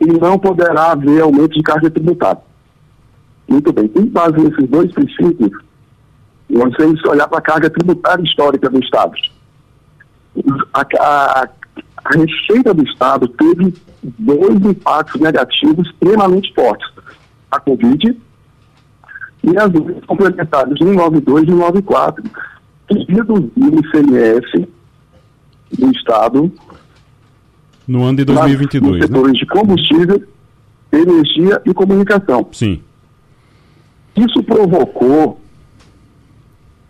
[0.00, 2.40] e não poderá haver aumento de carga tributária.
[3.46, 3.88] Muito bem.
[3.88, 5.50] Com base nesses dois princípios,
[6.48, 9.12] nós temos que olhar para a carga tributária histórica do Estado.
[10.72, 10.80] A,
[11.42, 11.48] a-
[12.04, 16.88] a receita do Estado teve dois impactos negativos extremamente fortes.
[17.50, 18.16] A Covid
[19.44, 22.22] e as leis complementares 192 e 194,
[22.88, 24.68] que reduziram o ICMS
[25.78, 26.52] do Estado
[27.86, 29.06] No ano de nas- 2022, nos né?
[29.06, 30.22] setores de combustível,
[30.92, 32.48] energia e comunicação.
[32.52, 32.82] Sim.
[34.16, 35.40] Isso provocou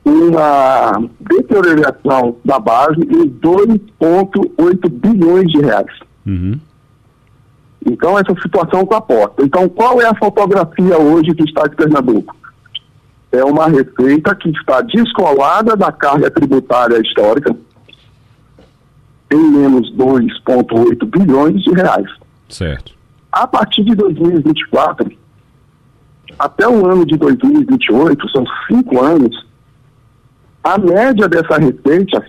[0.04, 5.92] uma deterioração da base em 2,8 bilhões de reais.
[6.26, 6.58] Uhum.
[7.86, 9.42] Então, essa situação posta.
[9.42, 12.36] Então, qual é a fotografia hoje do Estado de Pernambuco?
[13.30, 17.54] É uma receita que está descolada da carga tributária histórica
[19.30, 22.08] em menos 2,8 bilhões de reais.
[22.48, 22.94] Certo.
[23.30, 25.12] A partir de 2024,
[26.38, 29.46] até o ano de 2028, são cinco anos,
[30.62, 32.24] a média dessa receita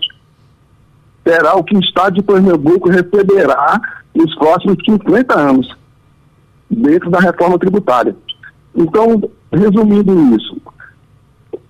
[1.26, 3.80] será o que o Estado de Pernambuco receberá
[4.14, 5.76] nos próximos 50 anos,
[6.68, 8.16] dentro da reforma tributária.
[8.74, 9.22] Então,
[9.52, 10.60] resumindo isso,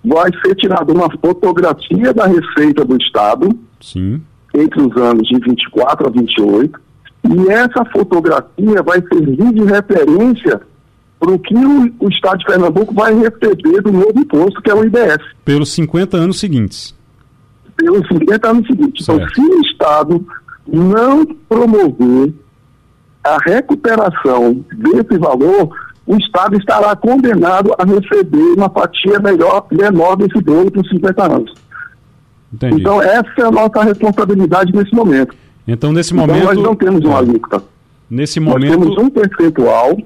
[0.03, 3.49] vai ser tirada uma fotografia da receita do Estado
[3.79, 4.21] Sim.
[4.53, 6.81] entre os anos de 24 a 28
[7.23, 10.61] E essa fotografia vai servir de referência
[11.21, 14.73] para o que o, o Estado de Pernambuco vai receber do novo imposto, que é
[14.73, 15.19] o IBS.
[15.45, 16.95] Pelos 50 anos seguintes.
[17.77, 19.07] Pelos 50 anos seguintes.
[19.07, 20.25] Então, se o Estado
[20.67, 22.33] não promover
[23.23, 25.69] a recuperação desse valor,
[26.07, 31.53] o Estado estará condenado a receber uma fatia melhor, menor desse bolo por 50 anos.
[32.51, 32.81] Entendi.
[32.81, 35.35] Então, essa é a nossa responsabilidade nesse momento.
[35.67, 36.37] Então, nesse momento.
[36.37, 37.63] Então, nós não temos uma alíquota.
[38.09, 38.79] Nesse momento.
[38.79, 39.97] Nós temos um percentual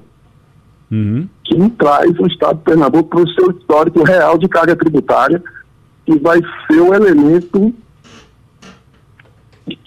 [0.90, 1.28] uhum.
[1.44, 5.42] que traz o Estado de Pernambuco para o seu histórico real de carga tributária,
[6.04, 7.74] que vai ser o elemento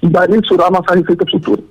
[0.03, 1.61] vai mensurar nossa receita futura.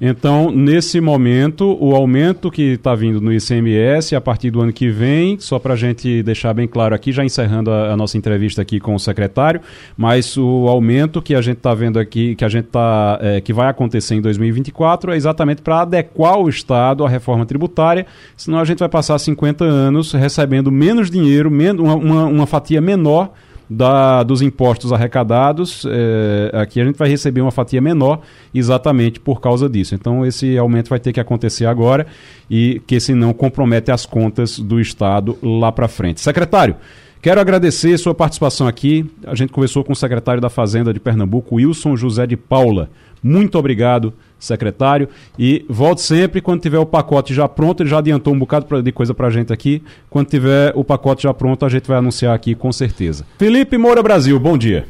[0.00, 4.88] Então, nesse momento, o aumento que está vindo no ICMS a partir do ano que
[4.88, 8.62] vem, só para a gente deixar bem claro aqui, já encerrando a, a, nossa entrevista
[8.62, 9.60] aqui com o secretário,
[9.96, 13.52] mas o aumento que a gente está vendo aqui, que a gente tá, é, que
[13.52, 18.06] vai acontecer em 2024, é exatamente para adequar o Estado à reforma tributária,
[18.36, 23.32] senão a gente vai passar 50 anos recebendo menos dinheiro, uma, uma, uma fatia menor
[23.72, 28.20] da, dos impostos arrecadados, é, aqui a gente vai receber uma fatia menor
[28.54, 29.94] exatamente por causa disso.
[29.94, 32.06] Então esse aumento vai ter que acontecer agora
[32.50, 36.20] e que senão compromete as contas do Estado lá para frente.
[36.20, 36.76] Secretário,
[37.20, 39.10] quero agradecer sua participação aqui.
[39.26, 42.90] A gente conversou com o secretário da Fazenda de Pernambuco, Wilson José de Paula.
[43.22, 44.12] Muito obrigado,
[44.44, 45.08] secretário.
[45.38, 47.82] E volte sempre quando tiver o pacote já pronto.
[47.82, 49.82] Ele já adiantou um bocado de coisa para a gente aqui.
[50.10, 53.24] Quando tiver o pacote já pronto, a gente vai anunciar aqui com certeza.
[53.38, 54.86] Felipe Moura Brasil, bom dia.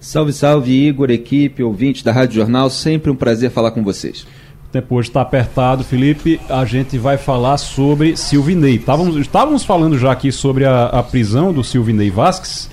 [0.00, 2.68] Salve, salve, Igor, equipe, ouvinte da Rádio Jornal.
[2.70, 4.26] Sempre um prazer falar com vocês.
[4.68, 6.40] O tempo hoje está apertado, Felipe.
[6.48, 8.76] A gente vai falar sobre Silvinei.
[8.76, 12.70] Estávamos, estávamos falando já aqui sobre a, a prisão do Silvinei Vasques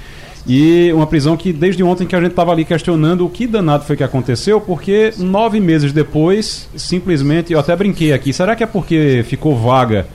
[0.52, 3.84] e uma prisão que desde ontem que a gente estava ali questionando o que danado
[3.86, 8.66] foi que aconteceu, porque nove meses depois, simplesmente, eu até brinquei aqui, será que é
[8.66, 10.08] porque ficou vaga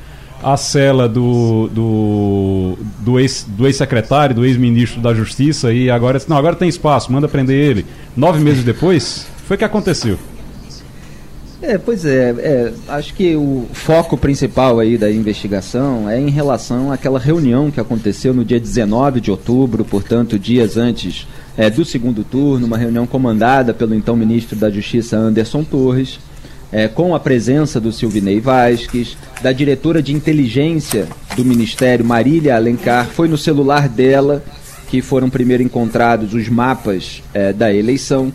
[0.43, 6.57] a cela do, do, do ex-secretário, do ex ex-ministro da Justiça e agora, não, agora
[6.57, 7.87] tem espaço, manda prender ele.
[8.16, 10.18] Nove meses depois, foi que aconteceu.
[11.67, 16.93] É, pois é, é, acho que o foco principal aí da investigação é em relação
[16.93, 22.23] àquela reunião que aconteceu no dia 19 de outubro, portanto, dias antes é, do segundo
[22.23, 26.19] turno, uma reunião comandada pelo então ministro da Justiça Anderson Torres,
[26.71, 33.07] é, com a presença do Silvinei Vasques, da diretora de inteligência do Ministério, Marília Alencar,
[33.07, 34.45] foi no celular dela
[34.91, 38.31] que foram primeiro encontrados os mapas é, da eleição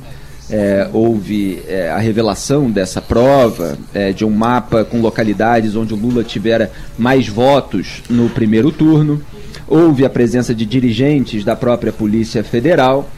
[0.50, 5.97] é, houve é, a revelação dessa prova é, de um mapa com localidades onde o
[5.97, 9.22] Lula tivera mais votos no primeiro turno.
[9.68, 13.10] Houve a presença de dirigentes da própria Polícia Federal.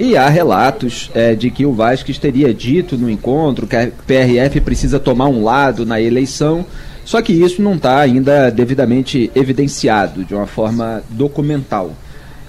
[0.00, 4.60] E há relatos é, de que o Vasquez teria dito no encontro que a PRF
[4.62, 6.64] precisa tomar um lado na eleição,
[7.04, 11.92] só que isso não está ainda devidamente evidenciado de uma forma documental.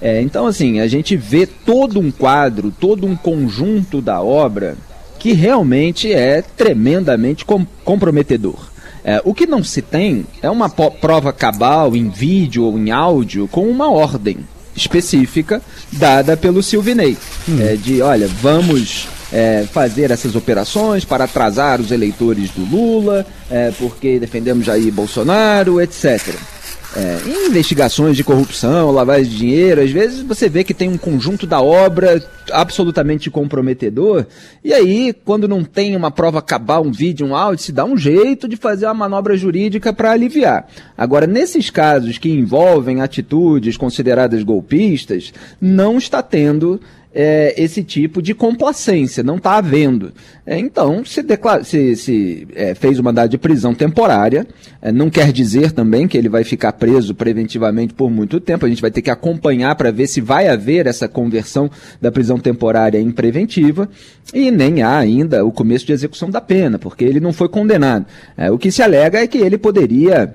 [0.04, 4.76] É, então, assim, a gente vê todo um quadro, todo um conjunto da obra
[5.18, 8.70] que realmente é tremendamente com comprometedor.
[9.02, 13.48] É, o que não se tem é uma prova cabal em vídeo ou em áudio
[13.48, 14.36] com uma ordem
[14.76, 17.16] específica dada pelo Silvinei.
[17.48, 17.56] Hum.
[17.62, 23.72] É, de, olha, vamos é, fazer essas operações para atrasar os eleitores do Lula, é,
[23.78, 26.53] porque defendemos Jair Bolsonaro, etc
[26.96, 30.96] é, em investigações de corrupção, lavagem de dinheiro, às vezes você vê que tem um
[30.96, 32.22] conjunto da obra
[32.52, 34.26] absolutamente comprometedor,
[34.62, 37.96] e aí, quando não tem uma prova cabal, um vídeo, um áudio, se dá um
[37.96, 40.68] jeito de fazer uma manobra jurídica para aliviar.
[40.96, 46.80] Agora, nesses casos que envolvem atitudes consideradas golpistas, não está tendo
[47.14, 50.12] é, esse tipo de complacência, não está havendo.
[50.44, 54.44] É, então, se, declara, se, se é, fez uma mandado de prisão temporária,
[54.82, 58.68] é, não quer dizer também que ele vai ficar preso preventivamente por muito tempo, a
[58.68, 62.98] gente vai ter que acompanhar para ver se vai haver essa conversão da prisão temporária
[62.98, 63.88] em preventiva,
[64.34, 68.06] e nem há ainda o começo de execução da pena, porque ele não foi condenado.
[68.36, 70.34] É, o que se alega é que ele poderia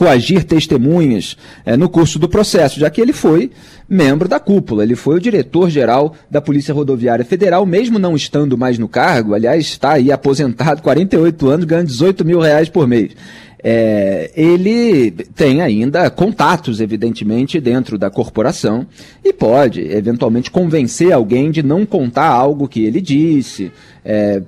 [0.00, 3.50] coagir testemunhas é, no curso do processo, já que ele foi
[3.86, 8.78] membro da cúpula, ele foi o diretor-geral da Polícia Rodoviária Federal, mesmo não estando mais
[8.78, 13.14] no cargo, aliás, está aí aposentado, 48 anos, ganhando 18 mil reais por mês.
[13.62, 18.86] É, ele tem ainda contatos, evidentemente, dentro da corporação
[19.22, 23.70] e pode, eventualmente, convencer alguém de não contar algo que ele disse,
[24.02, 24.40] é,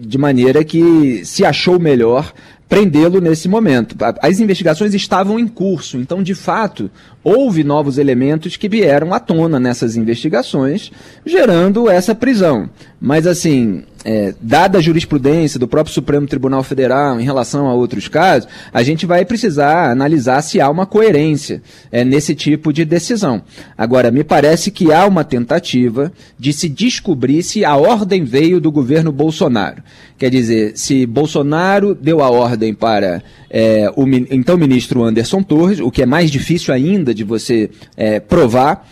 [0.00, 2.32] de maneira que se achou melhor
[2.70, 3.96] prendê-lo nesse momento.
[4.22, 6.88] As investigações estavam em curso, então, de fato,
[7.22, 10.90] houve novos elementos que vieram à tona nessas investigações,
[11.24, 12.68] gerando essa prisão.
[13.00, 18.08] Mas, assim, é, dada a jurisprudência do próprio Supremo Tribunal Federal em relação a outros
[18.08, 23.42] casos, a gente vai precisar analisar se há uma coerência é, nesse tipo de decisão.
[23.76, 28.70] Agora, me parece que há uma tentativa de se descobrir se a ordem veio do
[28.70, 29.82] governo Bolsonaro.
[30.18, 35.90] Quer dizer, se Bolsonaro deu a ordem para é, o então ministro Anderson Torres, o
[35.90, 38.86] que é mais difícil ainda de você é, provar,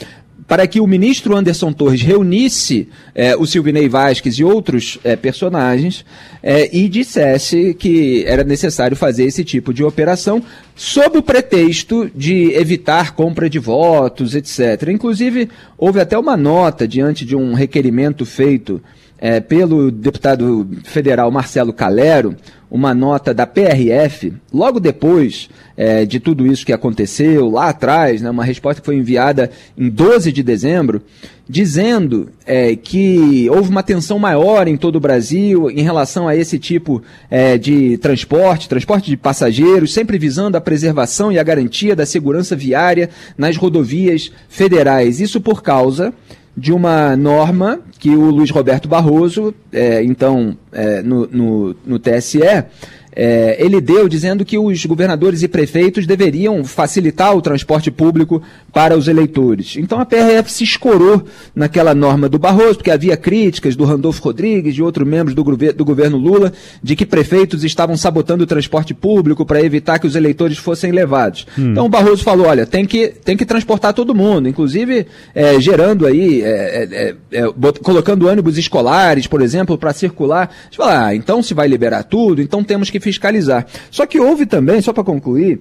[0.49, 6.07] para que o ministro Anderson Torres reunisse é, o Silvinei Vasques e outros é, personagens
[6.43, 10.43] é, e dissesse que era necessário fazer esse tipo de operação
[10.75, 14.89] sob o pretexto de evitar compra de votos, etc.
[14.89, 18.81] Inclusive, houve até uma nota diante de um requerimento feito
[19.49, 22.37] pelo deputado federal Marcelo Calero,
[22.71, 28.31] uma nota da PRF, logo depois é, de tudo isso que aconteceu, lá atrás, né,
[28.31, 31.03] uma resposta que foi enviada em 12 de dezembro,
[31.49, 36.59] dizendo é, que houve uma tensão maior em todo o Brasil em relação a esse
[36.59, 42.05] tipo é, de transporte, transporte de passageiros, sempre visando a preservação e a garantia da
[42.05, 45.21] segurança viária nas rodovias federais.
[45.21, 46.13] Isso por causa
[46.59, 52.41] de uma norma que o Luiz Roberto Barroso, é, então, é, no, no, no TSE,
[53.21, 58.41] é, ele deu dizendo que os governadores e prefeitos deveriam facilitar o transporte público
[58.73, 59.77] para os eleitores.
[59.77, 64.73] Então a PRF se escorou naquela norma do Barroso, porque havia críticas do Randolfo Rodrigues,
[64.73, 65.43] de outros membros do,
[65.73, 70.15] do governo Lula, de que prefeitos estavam sabotando o transporte público para evitar que os
[70.15, 71.45] eleitores fossem levados.
[71.59, 71.73] Hum.
[71.73, 76.07] Então o Barroso falou: olha, tem que, tem que transportar todo mundo, inclusive é, gerando
[76.07, 80.55] aí, é, é, é colocando ônibus escolares, por exemplo, para circular.
[80.71, 83.67] Você fala, ah, então se vai liberar tudo, então temos que fiscalizar.
[83.91, 85.61] Só que houve também, só para concluir,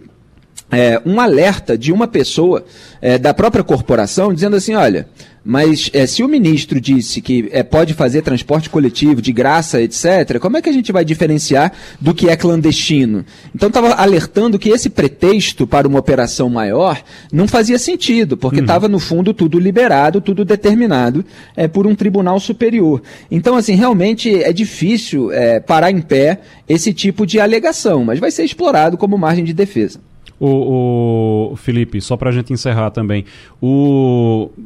[0.71, 2.65] é, um alerta de uma pessoa
[3.01, 5.07] é, da própria corporação dizendo assim: olha,
[5.49, 10.39] mas é, se o ministro disse que é, pode fazer transporte coletivo de graça, etc.,
[10.41, 11.71] como é que a gente vai diferenciar
[12.01, 13.25] do que é clandestino?
[13.55, 18.87] Então estava alertando que esse pretexto para uma operação maior não fazia sentido, porque estava,
[18.87, 18.91] uhum.
[18.91, 21.23] no fundo, tudo liberado, tudo determinado
[21.55, 23.01] é, por um tribunal superior.
[23.31, 28.31] Então, assim, realmente é difícil é, parar em pé esse tipo de alegação, mas vai
[28.31, 29.97] ser explorado como margem de defesa.
[30.39, 33.25] O, o Felipe, só para a gente encerrar também,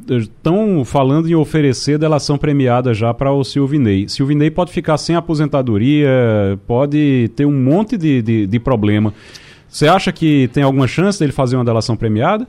[0.09, 4.09] estão falando em oferecer delação premiada já para o Silvinei.
[4.09, 6.09] Silvinei pode ficar sem aposentadoria,
[6.67, 9.13] pode ter um monte de, de, de problema.
[9.69, 12.45] Você acha que tem alguma chance dele fazer uma delação premiada?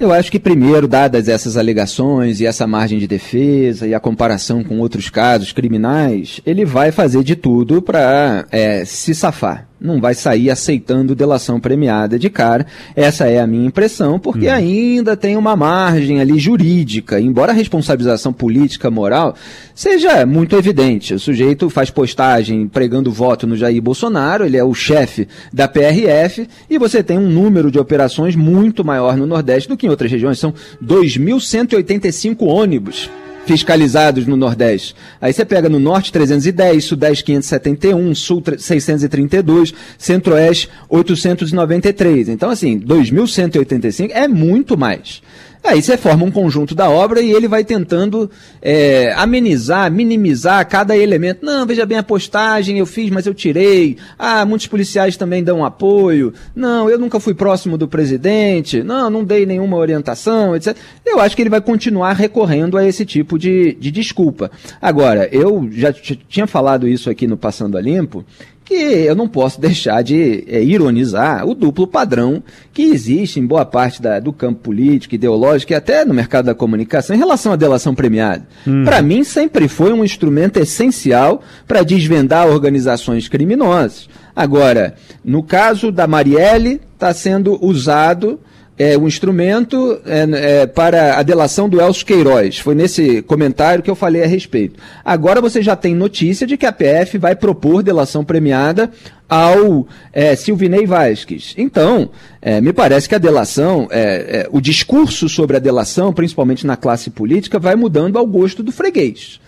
[0.00, 4.64] Eu acho que, primeiro, dadas essas alegações e essa margem de defesa e a comparação
[4.64, 10.14] com outros casos criminais, ele vai fazer de tudo para é, se safar não vai
[10.14, 12.66] sair aceitando delação premiada de cara.
[12.94, 14.52] Essa é a minha impressão, porque hum.
[14.52, 19.34] ainda tem uma margem ali jurídica, embora a responsabilização política, moral,
[19.74, 21.14] seja muito evidente.
[21.14, 26.48] O sujeito faz postagem pregando voto no Jair Bolsonaro, ele é o chefe da PRF,
[26.70, 30.10] e você tem um número de operações muito maior no Nordeste do que em outras
[30.10, 30.38] regiões.
[30.38, 33.10] São 2.185 ônibus
[33.46, 34.94] fiscalizados no Nordeste.
[35.20, 42.28] Aí você pega no Norte 310, Sudeste 571, Sul 632, Centro-Oeste 893.
[42.28, 45.22] Então, assim, 2.185 é muito mais.
[45.64, 48.28] Aí você forma um conjunto da obra e ele vai tentando
[48.60, 51.46] é, amenizar, minimizar cada elemento.
[51.46, 53.96] Não, veja bem a postagem, eu fiz, mas eu tirei.
[54.18, 56.34] Ah, muitos policiais também dão apoio.
[56.54, 58.82] Não, eu nunca fui próximo do presidente.
[58.82, 60.76] Não, não dei nenhuma orientação, etc.
[61.06, 64.50] Eu acho que ele vai continuar recorrendo a esse tipo de, de desculpa.
[64.80, 68.24] Agora, eu já tinha falado isso aqui no Passando a Limpo,
[68.64, 73.64] que eu não posso deixar de é, ironizar o duplo padrão que existe em boa
[73.64, 77.56] parte da, do campo político, ideológico e até no mercado da comunicação em relação à
[77.56, 78.46] delação premiada.
[78.66, 78.84] Hum.
[78.84, 84.08] Para mim, sempre foi um instrumento essencial para desvendar organizações criminosas.
[84.34, 84.94] Agora,
[85.24, 88.40] no caso da Marielle, está sendo usado
[88.78, 92.58] é, um instrumento é, é, para a delação do Elcio Queiroz.
[92.58, 94.80] Foi nesse comentário que eu falei a respeito.
[95.04, 98.90] Agora você já tem notícia de que a PF vai propor delação premiada
[99.28, 101.54] ao é, Silvinei Vasques.
[101.56, 106.66] Então, é, me parece que a delação, é, é, o discurso sobre a delação, principalmente
[106.66, 109.40] na classe política, vai mudando ao gosto do freguês.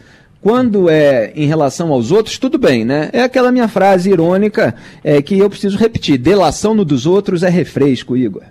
[0.45, 3.09] Quando é em relação aos outros, tudo bem, né?
[3.15, 7.49] É aquela minha frase irônica é, que eu preciso repetir: delação no dos outros é
[7.49, 8.43] refresco, Igor.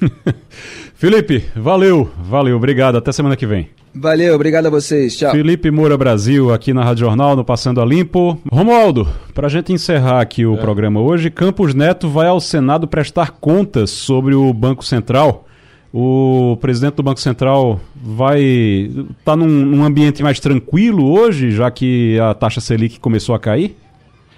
[0.94, 2.98] Felipe, valeu, valeu, obrigado.
[2.98, 3.68] Até semana que vem.
[3.92, 5.16] Valeu, obrigado a vocês.
[5.16, 5.32] Tchau.
[5.32, 8.40] Felipe Moura Brasil, aqui na Rádio Jornal, no Passando a Limpo.
[8.52, 10.56] Romualdo, para a gente encerrar aqui o é.
[10.56, 15.48] programa hoje, Campos Neto vai ao Senado prestar contas sobre o Banco Central.
[15.92, 21.68] O presidente do Banco Central vai estar tá num, num, ambiente mais tranquilo hoje, já
[21.70, 23.76] que a taxa Selic começou a cair?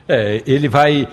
[0.09, 1.07] É, ele vai.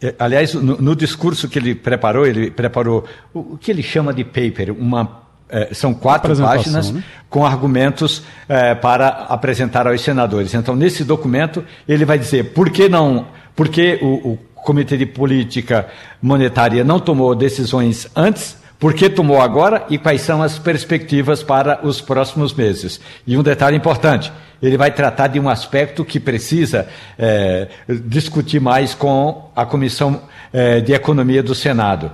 [0.00, 4.14] É, aliás, no, no discurso que ele preparou, ele preparou o, o que ele chama
[4.14, 7.02] de paper, uma é, são quatro páginas né?
[7.28, 10.54] com argumentos é, para apresentar aos senadores.
[10.54, 13.26] Então, nesse documento, ele vai dizer por que não,
[13.56, 15.88] por que o, o Comitê de Política
[16.22, 21.80] Monetária não tomou decisões antes por que tomou agora e quais são as perspectivas para
[21.86, 23.00] os próximos meses?
[23.26, 24.30] E um detalhe importante:
[24.62, 26.86] ele vai tratar de um aspecto que precisa
[27.18, 30.20] é, discutir mais com a Comissão
[30.52, 32.12] é, de Economia do Senado.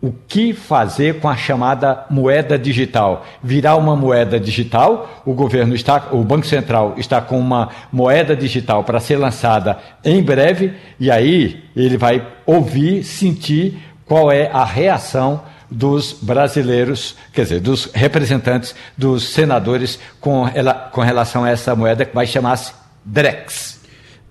[0.00, 3.26] O que fazer com a chamada moeda digital?
[3.42, 5.22] Virar uma moeda digital?
[5.26, 10.22] O governo está, o Banco Central está com uma moeda digital para ser lançada em
[10.22, 17.60] breve, e aí ele vai ouvir, sentir qual é a reação dos brasileiros, quer dizer,
[17.60, 20.44] dos representantes dos senadores com,
[20.92, 22.72] com relação a essa moeda que vai chamar-se
[23.04, 23.80] DREX.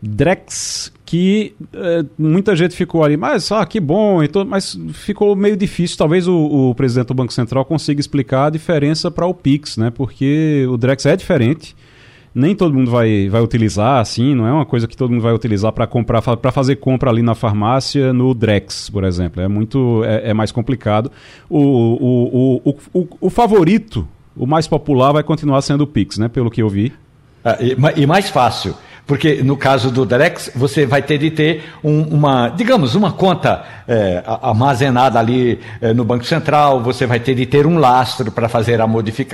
[0.02, 5.58] DREX, que é, muita gente ficou ali, mas ah, que bom, então, mas ficou meio
[5.58, 5.98] difícil.
[5.98, 9.90] Talvez o, o presidente do Banco Central consiga explicar a diferença para o PIX, né?
[9.90, 11.76] Porque o DREX é diferente
[12.36, 15.34] nem todo mundo vai, vai utilizar, assim, não é uma coisa que todo mundo vai
[15.34, 19.42] utilizar para comprar, para fazer compra ali na farmácia, no Drex, por exemplo.
[19.42, 21.10] É muito, é, é mais complicado.
[21.50, 24.06] O, o, o, o, o, favorito,
[24.36, 26.28] o mais popular, vai continuar sendo o Pix, né?
[26.28, 26.92] Pelo que eu vi.
[27.42, 28.76] Ah, e, e mais fácil.
[29.08, 33.64] Porque no caso do Drex, você vai ter de ter um, uma, digamos, uma conta
[33.88, 38.50] é, armazenada ali é, no Banco Central, você vai ter de ter um lastro para
[38.50, 38.86] fazer a,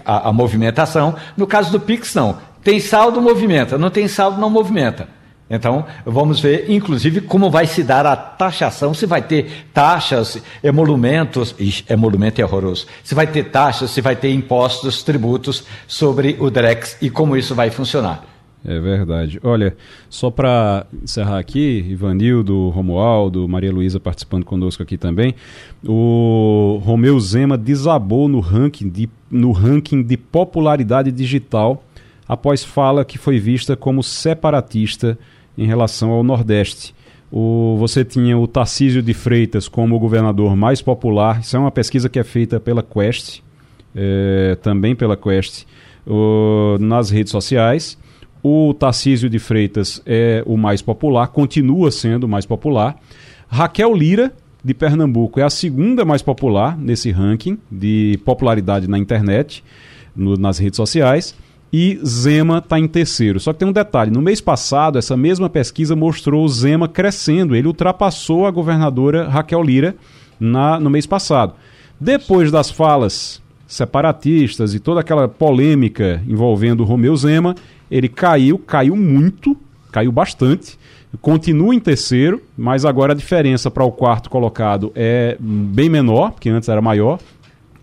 [0.06, 1.16] a, a movimentação.
[1.38, 2.51] No caso do Pix, não.
[2.64, 3.78] Tem saldo, movimenta.
[3.78, 5.08] Não tem saldo, não movimenta.
[5.54, 11.54] Então, vamos ver, inclusive, como vai se dar a taxação, se vai ter taxas, emolumentos,
[11.60, 16.50] ixi, emolumento é horroroso, se vai ter taxas, se vai ter impostos, tributos sobre o
[16.50, 18.24] DREX e como isso vai funcionar.
[18.64, 19.42] É verdade.
[19.44, 19.76] Olha,
[20.10, 25.36] só para encerrar aqui, Ivanildo, Romualdo, Maria Luísa participando conosco aqui também,
[25.86, 31.84] o Romeu Zema desabou no ranking de, no ranking de popularidade digital
[32.32, 35.20] após fala que foi vista como separatista
[35.58, 36.96] em relação ao Nordeste.
[37.30, 41.42] O, você tinha o Tarcísio de Freitas como o governador mais popular.
[41.42, 43.42] Isso é uma pesquisa que é feita pela Quest,
[43.94, 45.66] é, também pela Quest,
[46.08, 47.98] o, nas redes sociais.
[48.42, 52.98] O Tarcísio de Freitas é o mais popular, continua sendo o mais popular.
[53.50, 54.32] Raquel Lira,
[54.64, 59.62] de Pernambuco, é a segunda mais popular nesse ranking de popularidade na internet,
[60.16, 61.36] no, nas redes sociais
[61.72, 63.40] e Zema está em terceiro.
[63.40, 67.56] Só que tem um detalhe: no mês passado, essa mesma pesquisa mostrou o Zema crescendo.
[67.56, 69.96] Ele ultrapassou a governadora Raquel Lira
[70.40, 71.54] na, no mês passado.
[72.00, 77.56] Depois das falas separatistas e toda aquela polêmica envolvendo o Romeu Zema,
[77.90, 79.56] ele caiu, caiu muito,
[79.92, 80.78] caiu bastante.
[81.22, 86.50] Continua em terceiro, mas agora a diferença para o quarto colocado é bem menor, que
[86.50, 87.20] antes era maior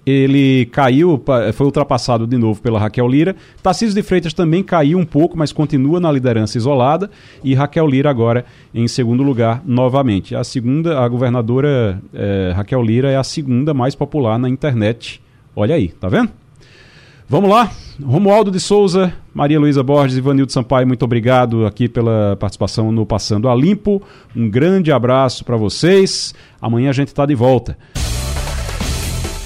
[0.09, 1.23] ele caiu,
[1.55, 3.37] foi ultrapassado de novo pela Raquel Lira.
[3.63, 7.11] Tarcísio de Freitas também caiu um pouco, mas continua na liderança isolada.
[7.43, 8.45] E Raquel Lira agora
[8.75, 10.35] em segundo lugar novamente.
[10.35, 15.21] A segunda, a governadora é, Raquel Lira é a segunda mais popular na internet.
[15.55, 16.31] Olha aí, tá vendo?
[17.31, 17.71] Vamos lá,
[18.03, 23.05] Romualdo de Souza, Maria Luísa Borges e Vanildo Sampaio, muito obrigado aqui pela participação no
[23.05, 24.03] Passando a Limpo.
[24.35, 26.35] Um grande abraço para vocês.
[26.59, 27.77] Amanhã a gente está de volta.